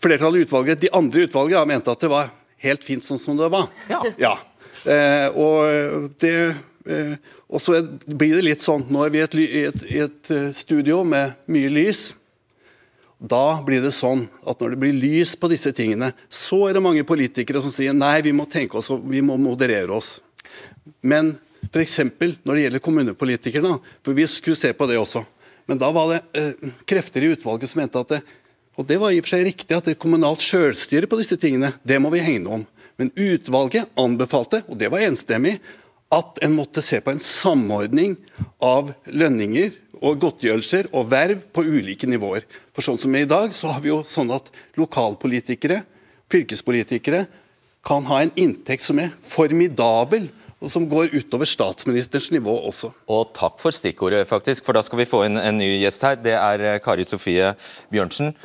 [0.01, 2.25] flertallet i utvalget, de andre utvalget ja, mente at det var
[2.65, 3.65] helt fint sånn som det var.
[3.89, 4.01] Ja.
[4.21, 4.35] ja.
[4.89, 5.57] Eh, og
[6.21, 10.31] det Eh, og så blir det litt sånn Nå er vi i et, et, et,
[10.33, 12.15] eh, studio med mye lys.
[13.21, 16.81] Da blir det sånn at når det blir lys på disse tingene, så er det
[16.81, 20.15] mange politikere som sier nei, vi må tenke oss, vi må moderere oss.
[21.05, 21.35] Men
[21.69, 21.99] f.eks.
[22.41, 25.21] når det gjelder kommunepolitikerne, for vi skulle se på det også.
[25.69, 28.21] Men da var det eh, krefter i utvalget som mente at det,
[28.79, 31.37] og det var i og for seg riktig, at det er kommunalt sjølstyre på disse
[31.37, 32.65] tingene, det må vi hegne om.
[32.97, 35.59] Men utvalget anbefalte, og det var enstemmig,
[36.11, 38.17] at en måtte se på en samordning
[38.63, 42.43] av lønninger og godtgjørelser og verv på ulike nivåer.
[42.75, 45.83] For sånn som i dag, så har vi jo sånn at lokalpolitikere,
[46.31, 47.25] fylkespolitikere,
[47.85, 50.27] kan ha en inntekt som er formidabel,
[50.61, 52.91] og som går utover statsministerens nivå også.
[53.09, 56.19] Og takk for stikkordet, faktisk, for da skal vi få inn en ny gjest her.
[56.21, 57.55] Det er eh, Kari Sofie
[57.89, 58.35] Bjørnsen.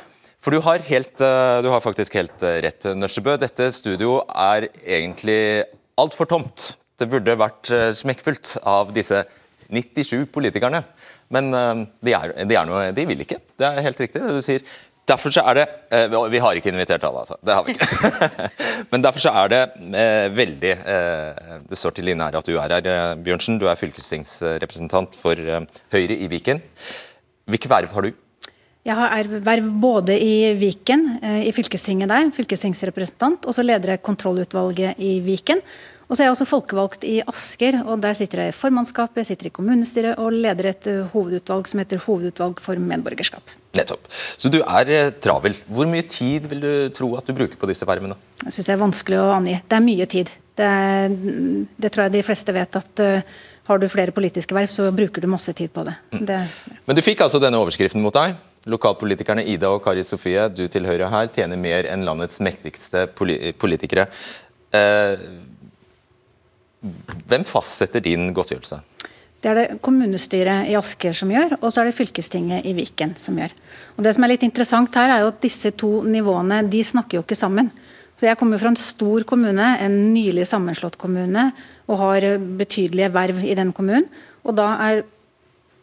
[0.41, 3.37] For du har, helt, eh, du har faktisk helt eh, rett, Nørsebø.
[3.37, 5.67] Dette studio er egentlig
[6.01, 9.23] altfor tomt det burde vært eh, smekkfullt av disse
[9.69, 10.83] 97 politikerne.
[11.33, 13.41] Men eh, de, er, de, er noe, de, vil ikke.
[13.57, 14.65] Det er helt riktig det du sier.
[15.07, 17.37] Derfor så er det eh, Vi har ikke invitert alle, altså.
[17.39, 18.49] Det har vi ikke.
[18.91, 19.61] Men derfor så er det
[20.35, 20.73] veldig
[21.69, 23.59] Det står til din ære at du er her, Bjørnsen.
[23.61, 25.39] Du er fylkestingsrepresentant for
[25.93, 26.63] Høyre i Viken.
[27.47, 28.23] Hvilke verv har du?
[28.87, 31.01] Jeg har verv både i Viken,
[31.43, 35.59] i fylkestinget der, fylkestingsrepresentant, og så leder jeg kontrollutvalget i Viken.
[36.07, 39.33] Og så er jeg også folkevalgt i Asker, og der sitter jeg i formannskapet, jeg
[39.33, 43.51] sitter i kommunestyret og leder et eh, hovedutvalg som heter Hovedutvalg for medborgerskap.
[43.75, 44.07] Nettopp.
[44.39, 45.57] Så du er eh, travel.
[45.67, 48.15] Hvor mye tid vil du tro at du bruker på disse vervene?
[48.39, 49.57] Det syns jeg er vanskelig å angi.
[49.67, 50.31] Det er mye tid.
[50.57, 50.71] Det,
[51.75, 53.35] det tror jeg de fleste vet at uh,
[53.67, 55.93] har du flere politiske verv, så bruker du masse tid på det.
[56.15, 56.23] Mm.
[56.25, 56.77] det ja.
[56.87, 58.37] Men du fikk altså denne overskriften mot deg.
[58.67, 64.07] Lokalpolitikerne Ida og Kari Sofie, du tilhører her, tjener mer enn landets mektigste politikere.
[64.75, 65.13] Eh,
[67.27, 68.79] hvem fastsetter din godtgjørelse?
[69.37, 73.13] Det er det kommunestyret i Asker som gjør, og så er det fylkestinget i Viken
[73.21, 73.53] som gjør.
[73.97, 77.19] Og Det som er litt interessant her, er jo at disse to nivåene de snakker
[77.19, 77.69] jo ikke sammen.
[78.17, 81.51] Så Jeg kommer fra en stor kommune, en nylig sammenslått kommune,
[81.87, 84.09] og har betydelige verv i den kommunen.
[84.43, 85.03] Og da er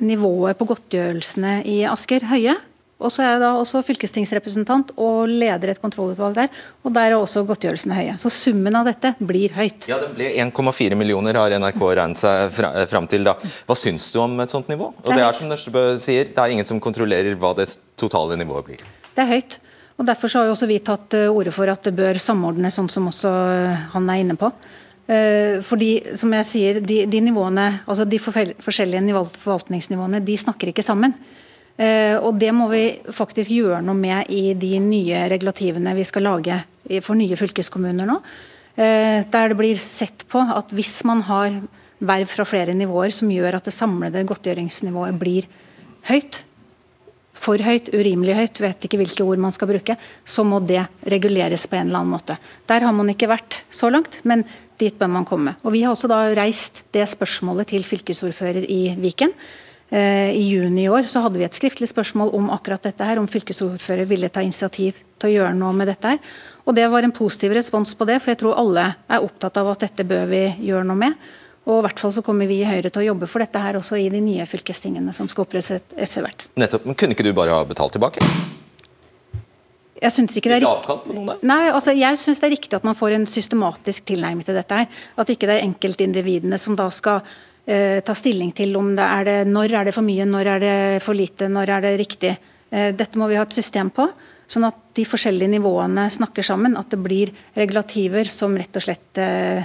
[0.01, 2.57] nivået på godtgjørelsene i Asker høye.
[3.03, 6.61] Og så er jeg da også fylkestingsrepresentant og leder et kontrollutvalg der.
[6.87, 8.15] Og der er også godtgjørelsene høye.
[8.23, 9.89] Så summen av dette blir høyt.
[9.91, 12.55] Ja, Det ble 1,4 millioner, har NRK regnet seg
[12.89, 13.27] fram til.
[13.27, 13.35] da.
[13.67, 14.93] Hva syns du om et sånt nivå?
[14.95, 18.71] Og det er, som Nørstebø sier, det er ingen som kontrollerer hva det totale nivået
[18.71, 18.87] blir.
[19.15, 19.59] Det er høyt.
[19.99, 22.75] Og Derfor så har jo også vi tatt eh, ordet for at det bør samordnes,
[22.75, 24.51] sånn som også eh, han er inne på.
[25.07, 30.87] Eh, fordi, som jeg sier, de, de nivåene, altså de forskjellige forvaltningsnivåene de snakker ikke
[30.87, 31.15] sammen.
[31.77, 36.29] Eh, og Det må vi faktisk gjøre noe med i de nye regulativene vi skal
[36.29, 36.61] lage
[37.03, 38.21] for nye fylkeskommuner nå.
[38.77, 41.61] Eh, der det blir sett på at hvis man har
[42.05, 45.47] verv fra flere nivåer som gjør at det samlede godtgjøringsnivået blir
[46.11, 46.45] høyt,
[47.35, 51.67] for høyt, urimelig høyt, vet ikke hvilke ord man skal bruke, så må det reguleres
[51.67, 52.37] på en eller annen måte.
[52.71, 54.45] Der har man ikke vært så langt, men
[54.79, 55.57] dit bør man komme.
[55.65, 59.35] Og Vi har også da reist det spørsmålet til fylkesordfører i Viken.
[59.91, 63.21] Eh, I juni i år så hadde vi et skriftlig spørsmål om akkurat dette her,
[63.21, 66.15] om fylkesordfører ville ta initiativ til å gjøre noe med dette.
[66.17, 66.19] her.
[66.67, 69.69] Og Det var en positiv respons på det, for jeg tror alle er opptatt av
[69.69, 71.15] at dette bør vi gjøre noe med.
[71.65, 73.79] Og i hvert fall så kommer vi i Høyre til å jobbe for dette her
[73.79, 76.45] også i de nye fylkestingene som skal opprettes etter hvert.
[76.61, 78.21] Nettopp, men Kunne ikke du bare ha betalt tilbake?
[80.05, 81.39] Jeg syns ikke det er riktig.
[81.49, 84.75] Nei, altså jeg synes det er riktig at man får en systematisk tilnærming til dette.
[84.75, 84.87] her.
[85.17, 87.23] At ikke det er enkeltindividene som da skal
[87.65, 90.77] ta stilling til om det er det, når er det for mye, når er det
[91.01, 92.35] for lite, når er det riktig.
[92.69, 94.05] Uh, dette må vi ha et system på.
[94.51, 96.77] Sånn at de forskjellige nivåene snakker sammen.
[96.77, 99.65] At det blir regulativer som rett og slett uh,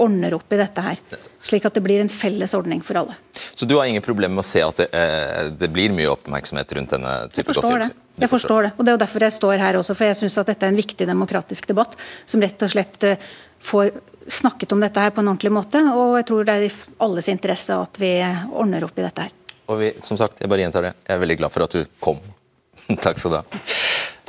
[0.00, 1.00] ordner opp i dette her.
[1.44, 3.16] Slik at det blir en felles ordning for alle.
[3.54, 6.72] Så du har ingen problemer med å se at det, eh, det blir mye oppmerksomhet
[6.78, 7.94] rundt denne type godtgjørelser?
[8.18, 8.72] Jeg forstår det.
[8.76, 10.72] og Det er jo derfor jeg står her også, for jeg syns at dette er
[10.72, 13.16] en viktig demokratisk debatt som rett og slett eh,
[13.60, 13.92] får
[14.28, 15.80] snakket om dette her på en ordentlig måte.
[15.94, 16.72] Og jeg tror det er i
[17.06, 18.12] alles interesse at vi
[18.52, 19.34] ordner opp i dette her.
[19.72, 21.84] Og vi, som sagt, jeg bare gjentar det, jeg er veldig glad for at du
[22.04, 22.20] kom.
[23.04, 23.62] Takk skal du ha.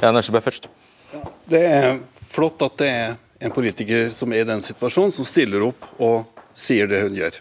[0.01, 0.69] Ja, Nørsebø først.
[1.11, 5.27] Ja, det er flott at det er en politiker som er i den situasjonen, som
[5.27, 7.39] stiller opp og sier det hun gjør.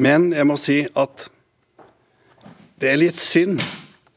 [0.00, 1.28] Men jeg må si at
[2.80, 3.60] det er litt synd.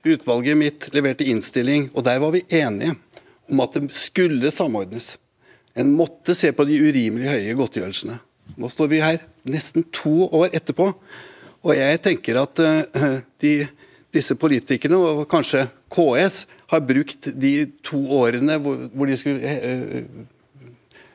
[0.08, 2.96] Utvalget mitt leverte innstilling, og der var vi enige
[3.52, 5.18] om at det skulle samordnes.
[5.78, 8.18] En måtte se på de urimelig høye godtgjørelsene.
[8.60, 10.90] Nå står vi her nesten to år etterpå,
[11.60, 13.54] og jeg tenker at uh, de,
[14.16, 17.54] disse politikerne, og kanskje KS, har brukt de
[17.86, 20.26] to årene hvor, hvor de skulle uh,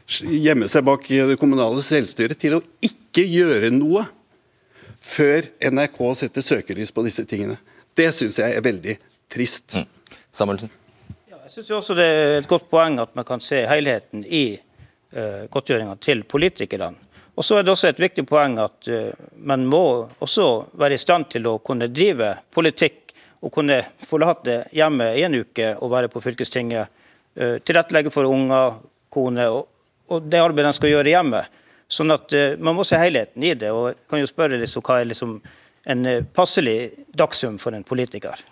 [0.06, 4.04] gjemme seg bak det kommunale selvstyret til å ikke gjøre noe
[5.04, 7.58] før NRK setter søkelys på disse tingene.
[7.94, 8.96] Det syns jeg er veldig
[9.32, 9.76] trist.
[9.76, 9.86] Mm.
[10.34, 10.72] Samuelsen?
[11.54, 15.92] Syns også det er et godt poeng at man kan se helheten i uh, godtgjøringa
[16.02, 16.96] til politikerne.
[17.38, 19.84] Og så er det også et viktig poeng at uh, man må
[20.18, 25.68] også være i stand til å kunne drive politikk og kunne forlate hjemmet en uke
[25.76, 26.90] og være på fylkestinget.
[27.38, 28.80] Uh, tilrettelegge for unger,
[29.14, 29.68] kone og,
[30.10, 31.44] og det arbeidet de skal gjøre hjemme.
[31.86, 33.70] Sånn at uh, Man må se helheten i det.
[33.70, 35.38] og kan jo spørre liksom, Hva er liksom
[35.86, 38.42] en passelig dagsum for en politiker?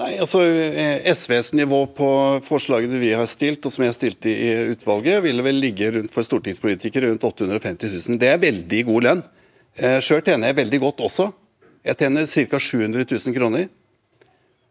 [0.00, 2.08] Nei, altså eh, SVs nivå på
[2.46, 6.24] forslagene vi har stilt, og som jeg stilte i utvalget, ville vel ligge rundt for
[6.24, 8.20] stortingspolitikere rundt 850 000.
[8.22, 9.22] Det er veldig god lønn.
[10.02, 11.28] Sjøl tjener jeg veldig godt også.
[11.86, 12.58] Jeg tjener ca.
[12.58, 13.68] 700 000 kroner.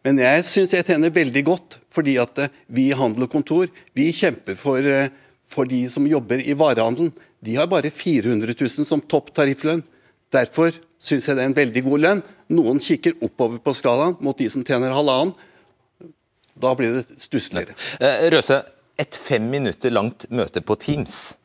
[0.04, 4.10] Men jeg syns jeg tjener veldig godt, fordi at vi i Handel og Kontor vi
[4.16, 4.86] kjemper for
[5.50, 7.12] for de som jobber i varehandelen.
[7.42, 9.82] De har bare 400 000 som topp tarifflønn.
[10.34, 12.24] Derfor syns jeg det er en veldig god lønn.
[12.54, 15.36] Noen kikker oppover på skalaen mot de som tjener halvannen.
[16.60, 17.76] Da blir det stussligere.
[18.04, 18.62] Eh, Røse,
[19.00, 21.38] et fem minutter langt møte på Teams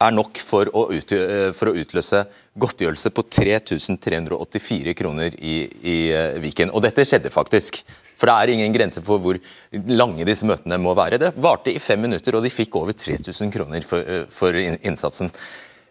[0.00, 2.22] er nok for å, eh, utløse
[2.58, 6.70] godtgjørelse på 3384 kroner i, i eh, Viken.
[6.72, 7.82] Og dette skjedde faktisk.
[8.16, 9.38] For det er ingen grense for hvor
[9.72, 11.18] lange disse møtene må være.
[11.18, 15.32] Det varte i fem minutter, og de fikk over 3000 kroner for, for innsatsen.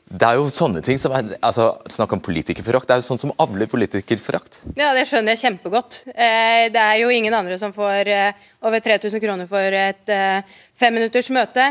[0.09, 2.87] Det er jo sånne ting som er, altså Snakk om politikerforakt.
[2.89, 4.61] Det er jo sånt som avler politikerforakt.
[4.73, 6.01] Ja, det skjønner jeg kjempegodt.
[6.09, 10.15] Eh, det er jo ingen andre som får eh, over 3000 kroner for et
[10.79, 11.69] femminutters møte.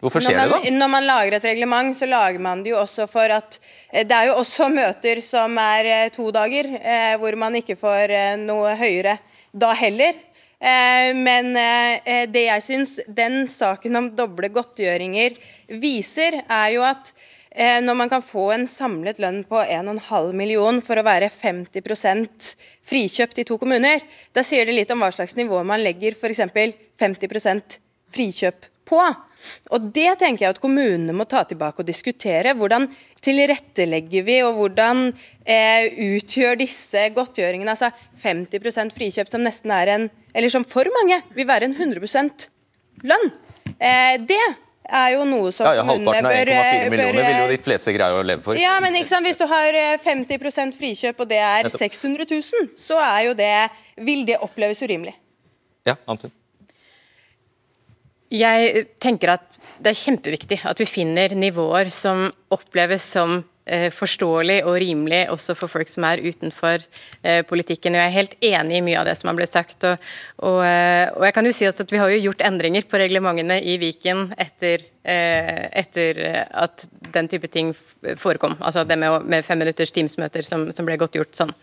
[0.00, 0.76] Hvorfor skjer man, det da?
[0.76, 3.58] Når man lager et reglement, så lager man det jo også for at
[3.90, 6.70] Det er jo også møter som er to dager,
[7.20, 9.18] hvor man ikke får noe høyere
[9.52, 10.16] da heller.
[10.60, 15.38] Eh, men eh, det jeg syns den saken om doble godtgjøringer
[15.80, 20.76] viser, er jo at eh, når man kan få en samlet lønn på 1,5 million
[20.84, 22.50] for å være 50%
[22.86, 26.44] frikjøpt i to kommuner, da sier det litt om hva slags nivå man legger f.eks.
[27.00, 27.80] 50%
[28.14, 29.00] frikjøp på.
[29.72, 32.54] Og Det tenker jeg at kommunene må ta tilbake og diskutere.
[32.58, 32.88] Hvordan
[33.24, 35.06] tilrettelegger vi, og hvordan
[35.44, 37.72] eh, utgjør disse godtgjøringene?
[37.72, 37.90] Altså
[38.22, 42.50] 50% frikjøpt som nesten er en Eller som for mange vil være en 100
[43.02, 43.30] lønn.
[43.80, 44.44] Eh, det
[44.90, 47.94] er jo noe som ja, ja, Halvparten av 1,4 eh, millioner vil jo de fleste
[47.96, 48.58] greie å leve for.
[48.58, 52.68] Ja, men ikke sant, Hvis du har 50 eh, frikjøp, og det er 600 000,
[52.80, 53.54] så er jo det,
[54.00, 55.16] vil det oppleves urimelig.
[55.88, 56.32] Ja, Antun.
[58.30, 59.46] Jeg tenker at
[59.82, 63.40] det er kjempeviktig at vi finner nivåer som oppleves som
[63.94, 66.82] forståelig og rimelig også for folk som er utenfor
[67.22, 67.94] eh, politikken.
[67.94, 69.78] Og Jeg er helt enig i mye av det som har blitt sagt.
[69.86, 70.10] Og,
[70.42, 73.00] og, eh, og, jeg kan jo si også at Vi har jo gjort endringer på
[73.00, 77.74] reglementene i Viken etter, eh, etter at den type ting
[78.16, 78.58] forekom.
[78.60, 81.54] Altså det med, med fem minutters Teams-møter som, som, ble godt gjort sånn.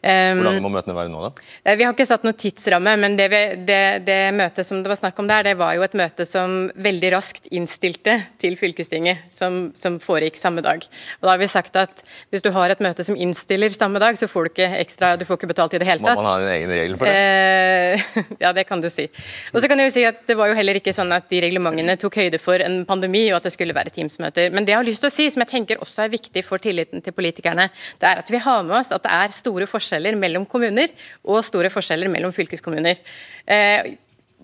[0.00, 1.48] Hvor lange må møtene være nå, da?
[1.64, 4.88] Eh, vi har ikke satt noen tidsramme, men det, vi, det, det, møtet som det
[4.88, 9.26] var snakk om der, det var jo et møte som veldig raskt innstilte til fylkestinget,
[9.36, 10.86] som, som, foregikk samme dag.
[11.20, 12.00] Og da har vi sagt at
[12.32, 15.26] hvis du har et møte som innstiller samme dag, så får du ikke ekstra, du
[15.28, 16.16] får ikke betalt i det hele tatt.
[16.16, 17.20] Må man ha en egen regel for det?
[17.20, 19.04] Eh, ja, det kan du si.
[19.52, 21.42] Og så kan jeg jo si at det var jo heller ikke sånn at de
[21.44, 24.48] reglementene tok høyde for en pandemi og at det skulle være Teams-møter.
[24.54, 26.62] Men det jeg har lyst til å si, som jeg tenker også er viktig for
[26.62, 27.68] tilliten til politikerne,
[28.00, 30.88] det er at vi har med oss at det er store forskjeller mellom kommuner
[31.24, 33.00] og store forskjeller mellom fylkeskommuner.
[33.46, 33.96] Eh,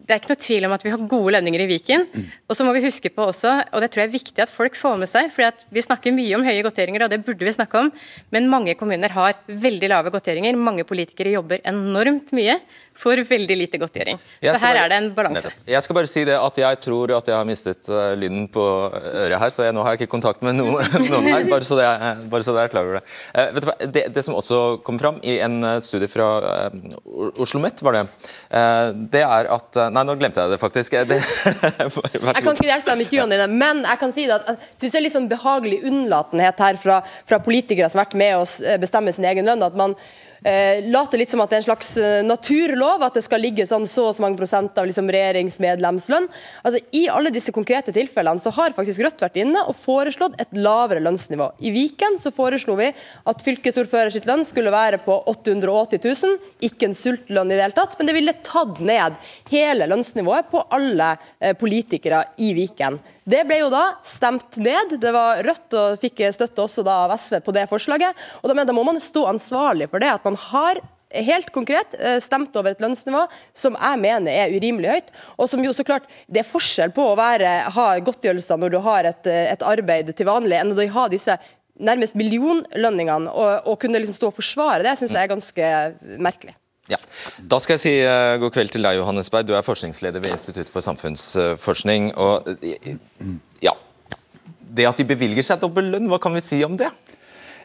[0.07, 2.05] det er ikke noe tvil om at vi har gode lønninger i Viken.
[2.47, 4.77] Og så må vi huske på også, og det tror jeg er viktig at folk
[4.79, 7.81] får med seg, for vi snakker mye om høye godteringer, og det burde vi snakke
[7.81, 7.91] om,
[8.35, 10.59] men mange kommuner har veldig lave godteringer.
[10.59, 12.61] Mange politikere jobber enormt mye
[13.01, 14.19] for veldig lite godtgjøring.
[14.41, 15.53] Så her bare, er det en balanse.
[15.69, 18.65] Jeg skal bare si det at jeg tror at jeg har mistet uh, lyden på
[18.65, 20.81] øret her, så jeg, nå har jeg ikke kontakt med noen,
[21.13, 23.05] noen her, bare så, det er, bare så det er klar over det.
[23.33, 23.77] Uh, vet du hva?
[23.97, 26.29] Det, det, som også kom fram i en uh, studie fra
[27.41, 28.05] Oslo Met, var det,
[29.13, 30.95] det er at Nei, nå glemte jeg det faktisk.
[31.09, 34.49] Det, jeg kan ikke hjelpe deg med kuene dine, men jeg kan si det at
[34.53, 38.19] jeg syns det er litt sånn behagelig unnlatenhet her fra, fra politikere som har vært
[38.19, 38.47] med å
[38.83, 39.65] bestemme sin egen lønn.
[39.67, 40.36] at man eh,
[40.93, 43.87] later litt som at det er en slags eh, naturlov at det skal ligge sånn
[43.91, 46.29] så og så mange prosent av liksom, regjeringsmedlemslønn.
[46.63, 50.53] Altså, I alle disse konkrete tilfellene så har faktisk Rødt vært inne og foreslått et
[50.57, 51.51] lavere lønnsnivå.
[51.65, 56.91] I Viken så foreslo vi at fylkesordfører sitt lønn skulle være på 880 000, ikke
[56.91, 59.19] en sultlønn i det hele tatt, men det ville tatt ned
[59.53, 63.01] hele lønnsnivået på alle eh, politikere i Viken.
[63.27, 64.93] Det ble jo da stemt ned.
[65.03, 68.15] Det var Rødt og fikk støtte også da av SV på det forslaget.
[68.39, 70.13] og Da, da må man stå ansvarlig for det.
[70.15, 73.25] at man har helt konkret eh, stemt over et lønnsnivå
[73.57, 75.13] som jeg mener er urimelig høyt.
[75.39, 78.79] og som jo så klart, Det er forskjell på å være, ha godtgjørelser når du
[78.81, 81.39] har et, eh, et arbeid til vanlig, enn å ha disse
[81.79, 83.31] nærmest millionlønningene.
[83.31, 85.73] Og, og kunne liksom stå og forsvare det syns jeg er ganske
[86.19, 86.57] merkelig.
[86.89, 86.99] Ja.
[87.43, 89.49] Da skal jeg si uh, god kveld til deg, Johannes Berg.
[89.49, 92.13] Du er forskningsleder ved Institutt for samfunnsforskning.
[92.15, 92.47] og
[93.61, 93.75] ja,
[94.79, 96.93] Det at de bevilger seg dobbel lønn, hva kan vi si om det?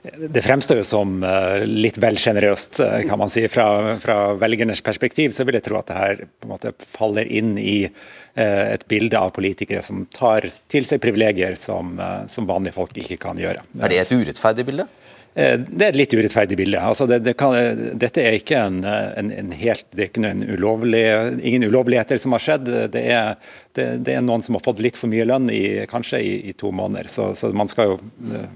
[0.02, 3.44] Det fremstår jo som uh, litt vel sjenerøst, uh, kan man si.
[3.52, 3.68] Fra,
[4.02, 7.54] fra, velgernes perspektiv så vil jeg tro at det her på en måte faller inn
[7.62, 7.84] i
[8.32, 11.98] et bilde av politikere som tar til seg privilegier som,
[12.32, 13.60] som vanlige folk ikke kan gjøre.
[13.76, 14.86] Er det et urettferdig bilde?
[15.34, 16.80] Eh, det er et litt urettferdig bilde.
[16.84, 17.56] Altså det, det kan,
[18.00, 21.04] dette er ikke en, en, en helt, det er ikke noen ulovlig,
[21.39, 22.72] ingen ulovligheter som har skjedd.
[22.91, 23.38] Det er,
[23.78, 26.56] det, det er, noen som har fått litt for mye lønn i, kanskje i, i
[26.58, 27.08] to måneder.
[27.12, 28.50] Så, så, man skal jo eh,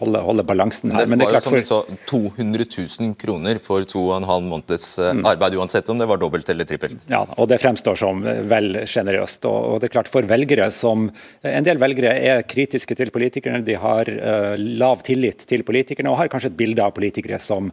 [0.00, 1.04] holde, holde balansen her.
[1.10, 4.48] Men det, var jo som du så 200 000 kroner for to og en halv
[4.48, 5.24] måneds eh, mm.
[5.34, 7.04] arbeid, uansett om det var dobbelt eller trippelt.
[7.12, 9.44] Ja, og det fremstår som vel sjenerøst.
[9.50, 11.10] Og, og, det er klart for velgere som
[11.42, 16.10] En del velgere er kritiske til politikerne, de har uh, lav tillit til politikerne.
[16.12, 17.70] og har kanskje et bilde av politikere som,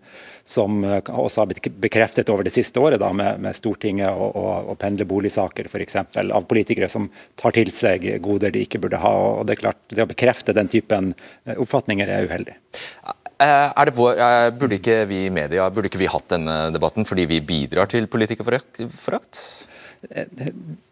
[0.48, 4.36] som eh, også har blitt bekreftet over det siste året, da, med, med Stortinget og,
[4.40, 6.00] og, og pendlerboligsaker f.eks.
[6.26, 7.10] Av politikere som
[7.40, 9.14] tar til seg goder de ikke burde ha.
[9.40, 11.14] og Det er klart, det å bekrefte den typen
[11.46, 12.60] eh, oppfatninger er uheldig.
[13.40, 14.18] Er vår,
[14.60, 18.10] burde ikke vi i media burde ikke vi hatt denne debatten fordi vi bidrar til
[18.12, 18.82] politikerforakt?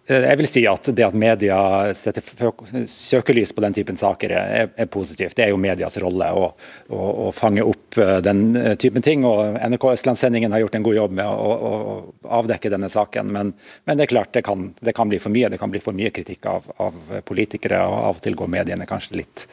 [0.08, 1.58] Eh, jeg vil si at Det at media
[1.98, 2.24] setter
[2.88, 5.36] søkelys på den typen saker er, positivt.
[5.36, 6.46] Det er jo medias rolle å,
[6.90, 9.26] å, å, fange opp eh, den eh, typen ting.
[9.28, 13.34] og NRK Østlandssendingen har gjort en god jobb med å, å avdekke denne saken.
[13.36, 15.52] Men, men, det er klart det kan, det kan, bli for mye.
[15.52, 17.84] Det kan bli for mye kritikk av, av politikere.
[17.84, 19.48] og Av og til går mediene kanskje litt,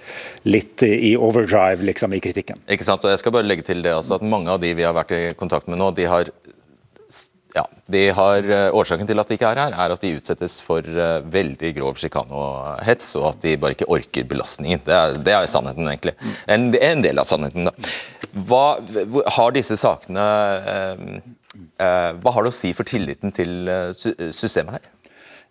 [0.46, 2.62] litt i overdrive liksom, i kritikken.
[2.70, 4.82] Ikke sant, og jeg skal bare legge til det også, at Mange av de vi
[4.86, 6.30] har vært i kontakt med nå, de har
[7.54, 7.64] ja,
[8.16, 11.20] har, eh, Årsaken til at de ikke er her, er at de utsettes for uh,
[11.30, 14.82] veldig grov sjikane og hets, og at de bare ikke orker belastningen.
[14.82, 16.16] Det er, det er sannheten, egentlig.
[16.50, 17.70] En, en, del av sannheten.
[17.70, 17.94] da.
[18.34, 18.64] Hva
[19.36, 20.24] har disse sakene
[20.72, 21.02] eh,
[21.78, 23.70] eh, Hva har det å si for tilliten til
[24.34, 24.93] systemet her?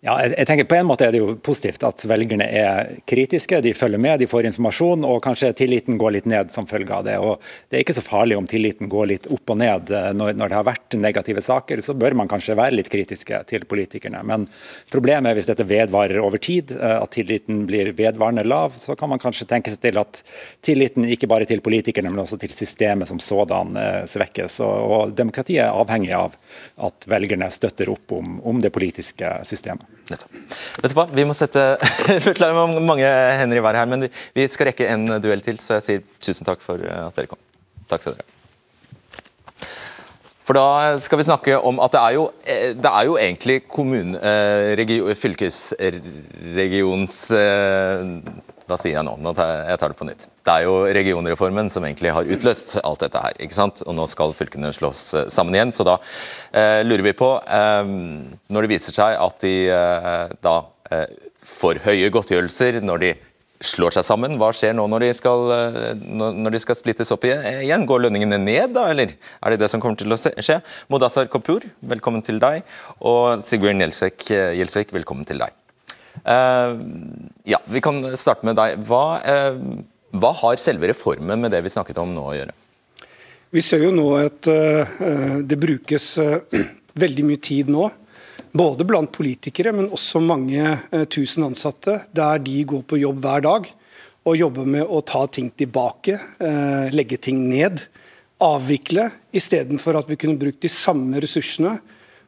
[0.04, 3.70] Ja, jeg tenker På en måte er det jo positivt at velgerne er kritiske, de
[3.72, 7.14] følger med, de får informasjon, og kanskje tilliten går litt ned som følge av det.
[7.16, 7.40] og
[7.72, 9.92] Det er ikke så farlig om tilliten går litt opp og ned.
[10.18, 13.64] Når, når det har vært negative saker, så bør man kanskje være litt kritiske til
[13.70, 14.20] politikerne.
[14.28, 14.44] Men
[14.92, 19.08] problemet er hvis dette vedvarer over tid, eh, at tilliten blir vedvarende lav, så kan
[19.14, 20.20] man kanskje tenke seg til at
[20.68, 24.60] tilliten ikke bare til politikerne, men også til systemet som sådan eh, svekkes.
[24.68, 26.36] Og, og Demokratiet er avhengig av
[26.76, 29.93] at velgerne støtter opp om, om det politiske systemet.
[30.10, 31.62] Vet du hva, Vi må sette
[32.28, 35.86] Beklager mange hender i været her, men vi, skal rekke en duell til, så jeg
[35.86, 37.42] sier tusen takk for eh, at dere kom.
[37.90, 38.30] Takk skal dere ha.
[40.44, 43.62] For da skal vi snakke om at det er jo, eh, det er jo egentlig
[43.64, 44.76] kommune, eh,
[45.16, 47.16] fylkesregions
[48.70, 49.16] da sier jeg nå.
[49.20, 50.26] nå tar jeg, tar det på nytt.
[50.44, 53.36] Det er jo regionreformen som egentlig har utløst alt dette her.
[53.44, 53.82] ikke sant?
[53.84, 55.74] Og nå skal fylkene slås eh, sammen igjen.
[55.76, 55.98] Så da
[56.52, 57.92] eh, lurer vi på, eh,
[58.48, 60.56] når det viser seg at de eh, da
[60.90, 61.06] eh,
[61.44, 63.14] får høye godtgjørelser når de
[63.64, 65.90] slår seg sammen, hva skjer nå når de skal, eh,
[66.20, 67.86] når de skal splittes opp igjen?
[67.88, 70.60] Går lønningene ned, da, eller er det det som kommer til å skje?
[70.92, 72.64] Modassar Kapur, velkommen til deg.
[73.00, 75.63] Og Sigbjørn Gjelsvik, velkommen til deg.
[76.24, 76.80] Uh,
[77.44, 78.78] ja, Vi kan starte med deg.
[78.88, 79.58] Hva, uh,
[80.16, 82.54] hva, har selve reformen med det vi snakket om nå å gjøre?
[83.54, 86.14] Vi ser jo nå at uh, det brukes
[87.04, 87.90] veldig mye tid nå.
[88.54, 90.76] Både blant politikere, men også mange
[91.10, 93.66] tusen ansatte, der de går på jobb hver dag
[94.24, 96.14] og jobber med å ta ting tilbake,
[96.94, 97.82] legge ting ned,
[98.40, 101.74] avvikle, istedenfor at vi kunne brukt de samme ressursene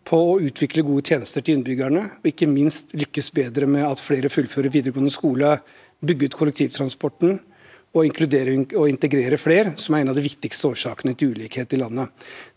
[0.07, 4.31] på å utvikle gode tjenester til innbyggerne, og ikke minst lykkes bedre med at flere
[4.33, 5.57] fullfører videregående skole,
[6.07, 7.39] bygge ut kollektivtransporten
[7.97, 8.05] og
[8.77, 12.11] og integrere flere, som er en av de viktigste årsakene til ulikhet i landet.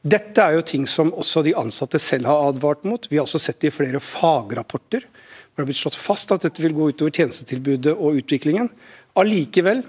[0.03, 3.07] Dette er jo ting som også de ansatte selv har advart mot.
[3.07, 6.43] Vi har også sett det i flere fagrapporter hvor det har blitt slått fast at
[6.45, 8.69] dette vil gå utover tjenestetilbudet og utviklingen.
[9.19, 9.81] Allikevel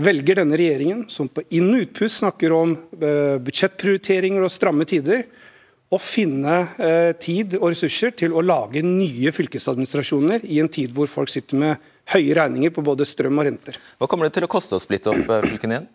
[0.00, 5.26] velger denne regjeringen, som på inn- og utpust snakker om eh, budsjettprioriteringer og stramme tider,
[5.90, 11.10] å finne eh, tid og ressurser til å lage nye fylkesadministrasjoner i en tid hvor
[11.10, 13.78] folk sitter med høye regninger på både strøm og renter.
[13.98, 15.90] Hva kommer det til å koste å splitte opp eh, fylkene igjen?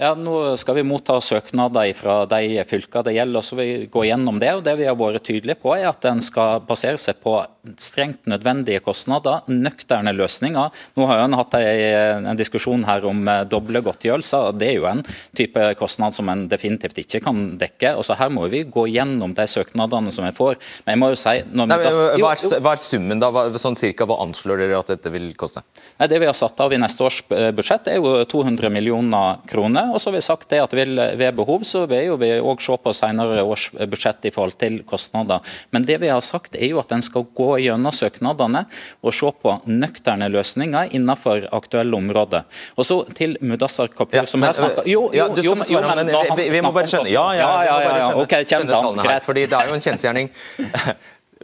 [0.00, 3.88] Ja, Nå skal vi motta søknader fra de fylkene det gjelder, og så vil vi
[3.92, 4.54] gå gjennom det.
[4.56, 7.34] og Det vi har vært tydelige på, er at en skal basere seg på
[7.76, 10.72] strengt nødvendige kostnader, nøkterne løsninger.
[10.96, 14.54] Nå har en hatt en, diskusjon her om eh, doble godtgjørelser.
[14.56, 15.02] Det er jo en
[15.36, 17.92] type kostnad som en definitivt ikke kan dekke.
[18.00, 20.56] og så Her må vi gå gjennom de søknadene som vi får.
[20.86, 21.36] Men jeg må jo si...
[21.52, 23.28] Nei, da, jo, hva, er, hva, er, summen, da?
[23.36, 25.60] Hva, sånn cirka, hva anslår dere at dette vil koste?
[26.00, 29.44] Nei, Det vi har satt av i neste års eh, budsjett, er jo 200 millioner
[29.50, 32.62] kroner og så har vi sagt det at Ved behov så vil jo vi òg
[32.64, 35.44] se på senere års budsjett i forhold til kostnader.
[35.70, 38.64] Men det vi har sagt er jo at en skal gå gjennom søknadene
[39.02, 42.46] og se på nøkterne løsninger innenfor aktuelle områder.
[42.76, 46.04] Og så til Mudassar Kapur, ja, som her snakker Jo, jo, jo, jo, jo men,
[46.06, 49.24] men vi, vi, må bare skjønne Ja, ja, ja, ja, ja, Okay, kjent tallene her.
[49.24, 50.30] Fordi det er jo en kjensgjerning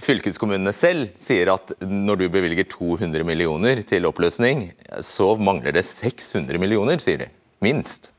[0.03, 4.68] fylkeskommunene selv sier at når du bevilger 200 millioner til oppløsning,
[5.01, 7.30] så mangler det 600 millioner, sier de.
[7.64, 8.12] Minst.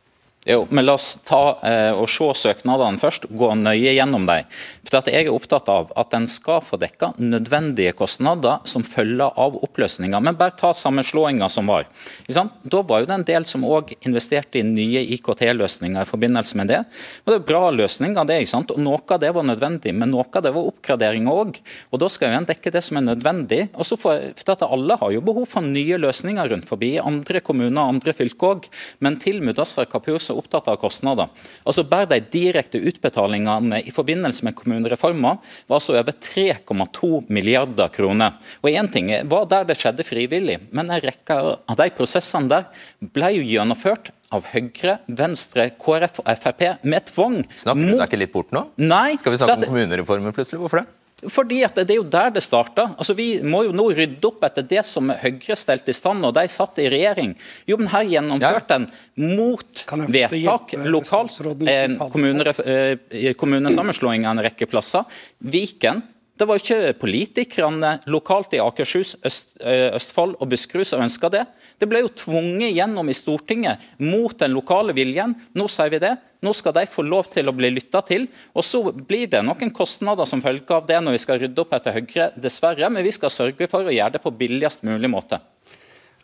[0.47, 4.45] Jo, men La oss ta eh, og se søknadene først, gå nøye gjennom dem.
[4.87, 9.35] For at Jeg er opptatt av at en skal få dekka nødvendige kostnader som følger
[9.35, 10.21] av oppløsninga.
[10.23, 11.89] Men bare ta sammenslåinga som var.
[12.31, 16.71] Da var jo det en del som òg investerte i nye IKT-løsninger i forbindelse med
[16.71, 16.79] det.
[17.25, 18.71] Og Det er bra løsninger, det, ikke sant?
[18.71, 21.59] og noe av det var nødvendig, men noe av det var oppgradering òg.
[21.91, 23.61] Og da skal jo en dekke det som er nødvendig.
[23.75, 27.83] Og så for, for Alle har jo behov for nye løsninger rundt forbi, andre kommuner
[27.83, 28.71] og andre fylker òg.
[29.03, 31.31] Men til Mudassar Kapur så opptatt av kostnader.
[31.67, 38.37] Altså Bare de direkte utbetalingene i forbindelse med kommunereformen var altså over 3,2 milliarder kroner.
[38.63, 42.69] Og Én ting var der det skjedde frivillig, men en rekke av de prosessene der
[43.13, 47.41] ble jo gjennomført av Høyre, Venstre, KrF og Frp med tvang.
[47.55, 48.67] Snakker du deg ikke litt bort nå?
[48.81, 49.15] Nei.
[49.19, 50.59] Skal vi snakke om kommunereformen plutselig?
[50.63, 50.89] Hvorfor det?
[51.25, 52.91] Fordi at Det er jo der det starta.
[52.97, 56.35] Altså, vi må jo nå rydde opp etter det som Høyre stelte i stand og
[56.37, 57.33] de satt i regjering.
[57.65, 64.69] Jo, men Her gjennomførte en mot vedtak lokalt en kommune, eh, kommunesammenslåing av en rekke
[64.69, 65.09] plasser.
[65.41, 66.03] Viken
[66.37, 71.47] det var ikke politikerne lokalt i Akershus, Øst, eh, Østfold og Buskerud som ønska det.
[71.79, 75.33] Det ble jo tvunget gjennom i Stortinget mot den lokale viljen.
[75.55, 76.15] Nå sier vi det.
[76.45, 78.27] Nå skal de få lov til å bli lytta til.
[78.53, 81.73] Og så blir det noen kostnader som følge av det når vi skal rydde opp
[81.77, 82.91] etter Høyre, dessverre.
[82.93, 85.41] Men vi skal sørge for å gjøre det på billigst mulig måte.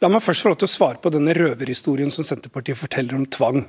[0.03, 3.25] La meg først få lov til å svare på denne røverhistorien som Senterpartiet forteller om
[3.29, 3.63] tvang.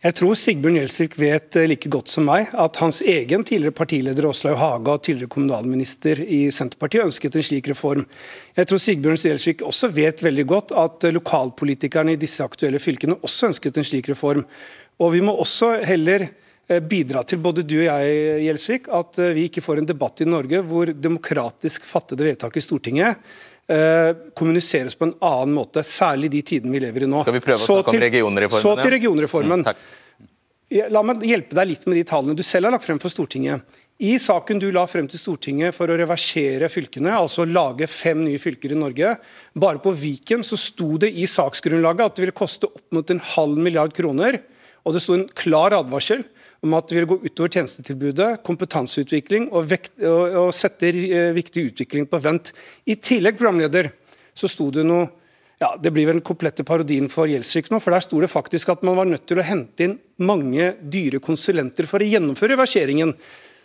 [0.00, 4.24] Jeg tror Sigbjørn Gjelsvik vet eh, like godt som meg at hans egen tidligere partileder
[4.30, 8.06] Åslaug Haga og tidligere kommunalminister i Senterpartiet ønsket en slik reform.
[8.56, 13.18] Jeg tror Sigbjørn Gjelsvik også vet veldig godt at eh, lokalpolitikerne i disse aktuelle fylkene
[13.20, 14.46] også ønsket en slik reform.
[15.00, 19.46] Og Vi må også heller eh, bidra til, både du og jeg, Gjelsvik, at vi
[19.48, 23.22] ikke får en debatt i Norge hvor demokratisk fattede vedtak i Stortinget
[23.70, 27.24] eh, kommuniseres på en annen måte, særlig de tidene vi lever i nå.
[27.24, 28.62] Skal vi prøve å snakke til, om regionreformen?
[28.62, 29.66] Så til regionreformen.
[29.66, 29.98] Mm,
[30.90, 33.64] La meg hjelpe deg litt med de tallene du selv har lagt frem for Stortinget.
[34.00, 38.38] I saken du la frem til Stortinget for å reversere fylkene, altså lage fem nye
[38.40, 39.16] fylker i Norge,
[39.52, 43.20] bare på Viken så sto det i saksgrunnlaget at det ville koste opp mot en
[43.34, 44.38] halv milliard kroner.
[44.84, 46.24] Og det sto en klar advarsel
[46.64, 50.92] om at det vil gå utover tjenestetilbudet, kompetanseutvikling og, vekt, og, og sette
[51.36, 52.52] viktig utvikling på vent.
[52.84, 53.90] I tillegg programleder,
[54.36, 55.08] så sto det noe
[55.60, 58.70] ja, Det blir vel den komplette parodien for Gjelsvik nå, for der sto det faktisk
[58.72, 63.12] at man var nødt til å hente inn mange dyre konsulenter for å gjennomføre reverseringen.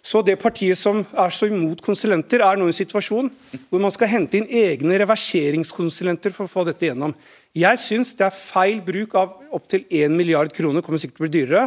[0.05, 3.31] Så det partiet som er så imot konsulenter, er nå i en situasjon
[3.71, 7.15] hvor man skal hente inn egne reverseringskonsulenter for å få dette gjennom.
[7.57, 11.27] Jeg syns det er feil bruk av opptil 1 milliard kroner, kommer sikkert til å
[11.27, 11.65] bli dyrere,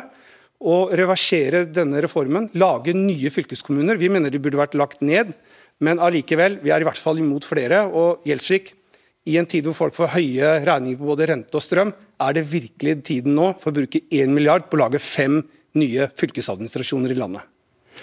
[0.59, 3.99] å reversere denne reformen, lage nye fylkeskommuner.
[3.99, 5.34] Vi mener de burde vært lagt ned,
[5.82, 7.84] men allikevel, vi er i hvert fall imot flere.
[7.91, 8.72] Og Gjelsvik,
[9.30, 12.49] i en tid hvor folk får høye regninger på både rente og strøm, er det
[12.51, 15.41] virkelig tiden nå for å bruke 1 milliard på å lage fem
[15.78, 17.57] nye fylkesadministrasjoner i landet.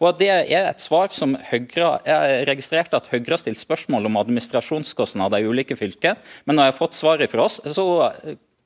[0.00, 4.16] Og Det er et svar som Høyre Jeg registrerte at Høyre har stilt spørsmål om
[4.22, 6.16] administrasjonskostnader i ulike fylker,
[6.48, 7.86] men når jeg har fått svaret fra oss, så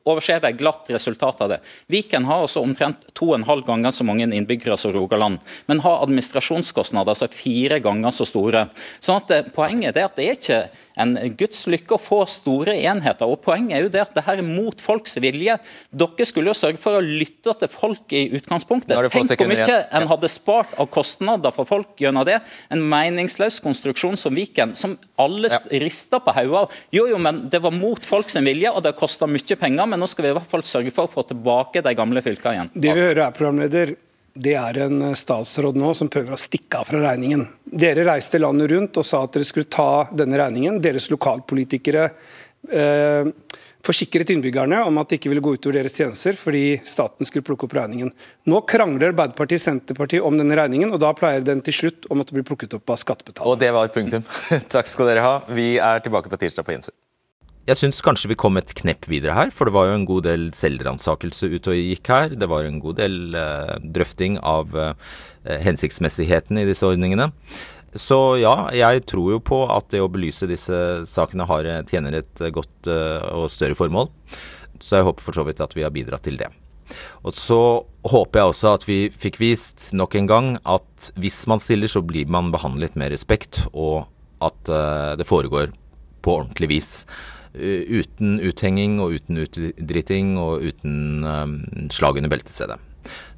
[0.08, 1.58] overser de glatt resultatet av det.
[1.92, 5.82] Viken har altså omtrent to og en halv ganger så mange innbyggere som Rogaland, men
[5.84, 8.66] har administrasjonskostnader som er fire ganger så store.
[9.00, 10.60] Sånn at eh, Poenget er at det er ikke
[11.00, 13.28] en Guds lykke å få store enheter.
[13.28, 15.56] og Poenget er jo det at det her er mot folks vilje.
[15.90, 18.96] Dere skulle jo sørge for å lytte til folk i utgangspunktet.
[19.12, 22.40] Tenk hvor mye en hadde spart av kostnader for folk gjennom det.
[22.72, 25.60] En meningsløs konstruksjon som Viken, som alle ja.
[25.82, 26.78] rista på hodet av.
[26.94, 30.08] Jo, jo, men det var mot folks vilje, og det kosta mye penger, men nå
[30.10, 32.72] skal vi i hvert fall sørge for å få tilbake de gamle fylkene igjen.
[32.74, 33.96] Det vi hører er, programleder,
[34.34, 37.46] det er en eh, statsråd nå som prøver å stikke av fra regningen.
[37.64, 40.80] Dere reiste landet rundt og sa at dere skulle ta denne regningen.
[40.82, 42.06] Deres lokalpolitikere
[42.70, 43.30] eh,
[43.86, 47.66] forsikret innbyggerne om at det ikke ville gå utover deres tjenester fordi staten skulle plukke
[47.66, 48.12] opp regningen.
[48.50, 52.18] Nå krangler Arbeiderpartiet og Senterpartiet om denne regningen, og da pleier den til slutt å
[52.18, 53.50] måtte bli plukket opp av skattebetalerne.
[53.50, 54.26] Og det var punktum.
[54.74, 55.38] Takk skal dere ha.
[55.50, 56.96] Vi er tilbake på tirsdag på Innsyn.
[57.68, 60.24] Jeg syns kanskje vi kom et knepp videre her, for det var jo en god
[60.26, 62.32] del selvransakelse ute og gikk her.
[62.32, 64.94] Det var en god del eh, drøfting av eh,
[65.66, 67.28] hensiktsmessigheten i disse ordningene.
[67.98, 70.76] Så ja, jeg tror jo på at det å belyse disse
[71.10, 74.10] sakene har, eh, tjener et godt eh, og større formål.
[74.80, 76.48] Så jeg håper for så vidt at vi har bidratt til det.
[77.26, 77.60] Og så
[78.08, 82.02] håper jeg også at vi fikk vist nok en gang at hvis man stiller, så
[82.02, 84.08] blir man behandlet med respekt, og
[84.42, 85.70] at uh, det foregår
[86.24, 86.90] på ordentlig vis.
[87.50, 91.56] Eh, uten uthenging og uten utdriting og uten um,
[91.90, 92.78] slag under beltestedet.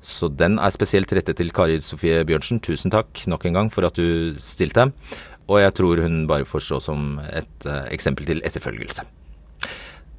[0.05, 2.61] Så den er spesielt rettet til Kari Sofie Bjørnsen.
[2.61, 4.91] Tusen takk nok en gang for at du stilte.
[5.49, 9.07] Og jeg tror hun bare får stå som et uh, eksempel til etterfølgelse.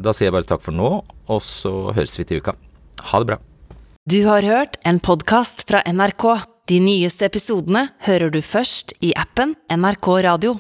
[0.02, 0.90] Da sier jeg bare takk for nå,
[1.30, 2.56] og så høres vi til uka.
[3.12, 3.38] Ha det bra.
[4.10, 6.26] Du har hørt en podkast fra NRK.
[6.72, 10.58] De nyeste episodene hører du først i appen NRK Radio.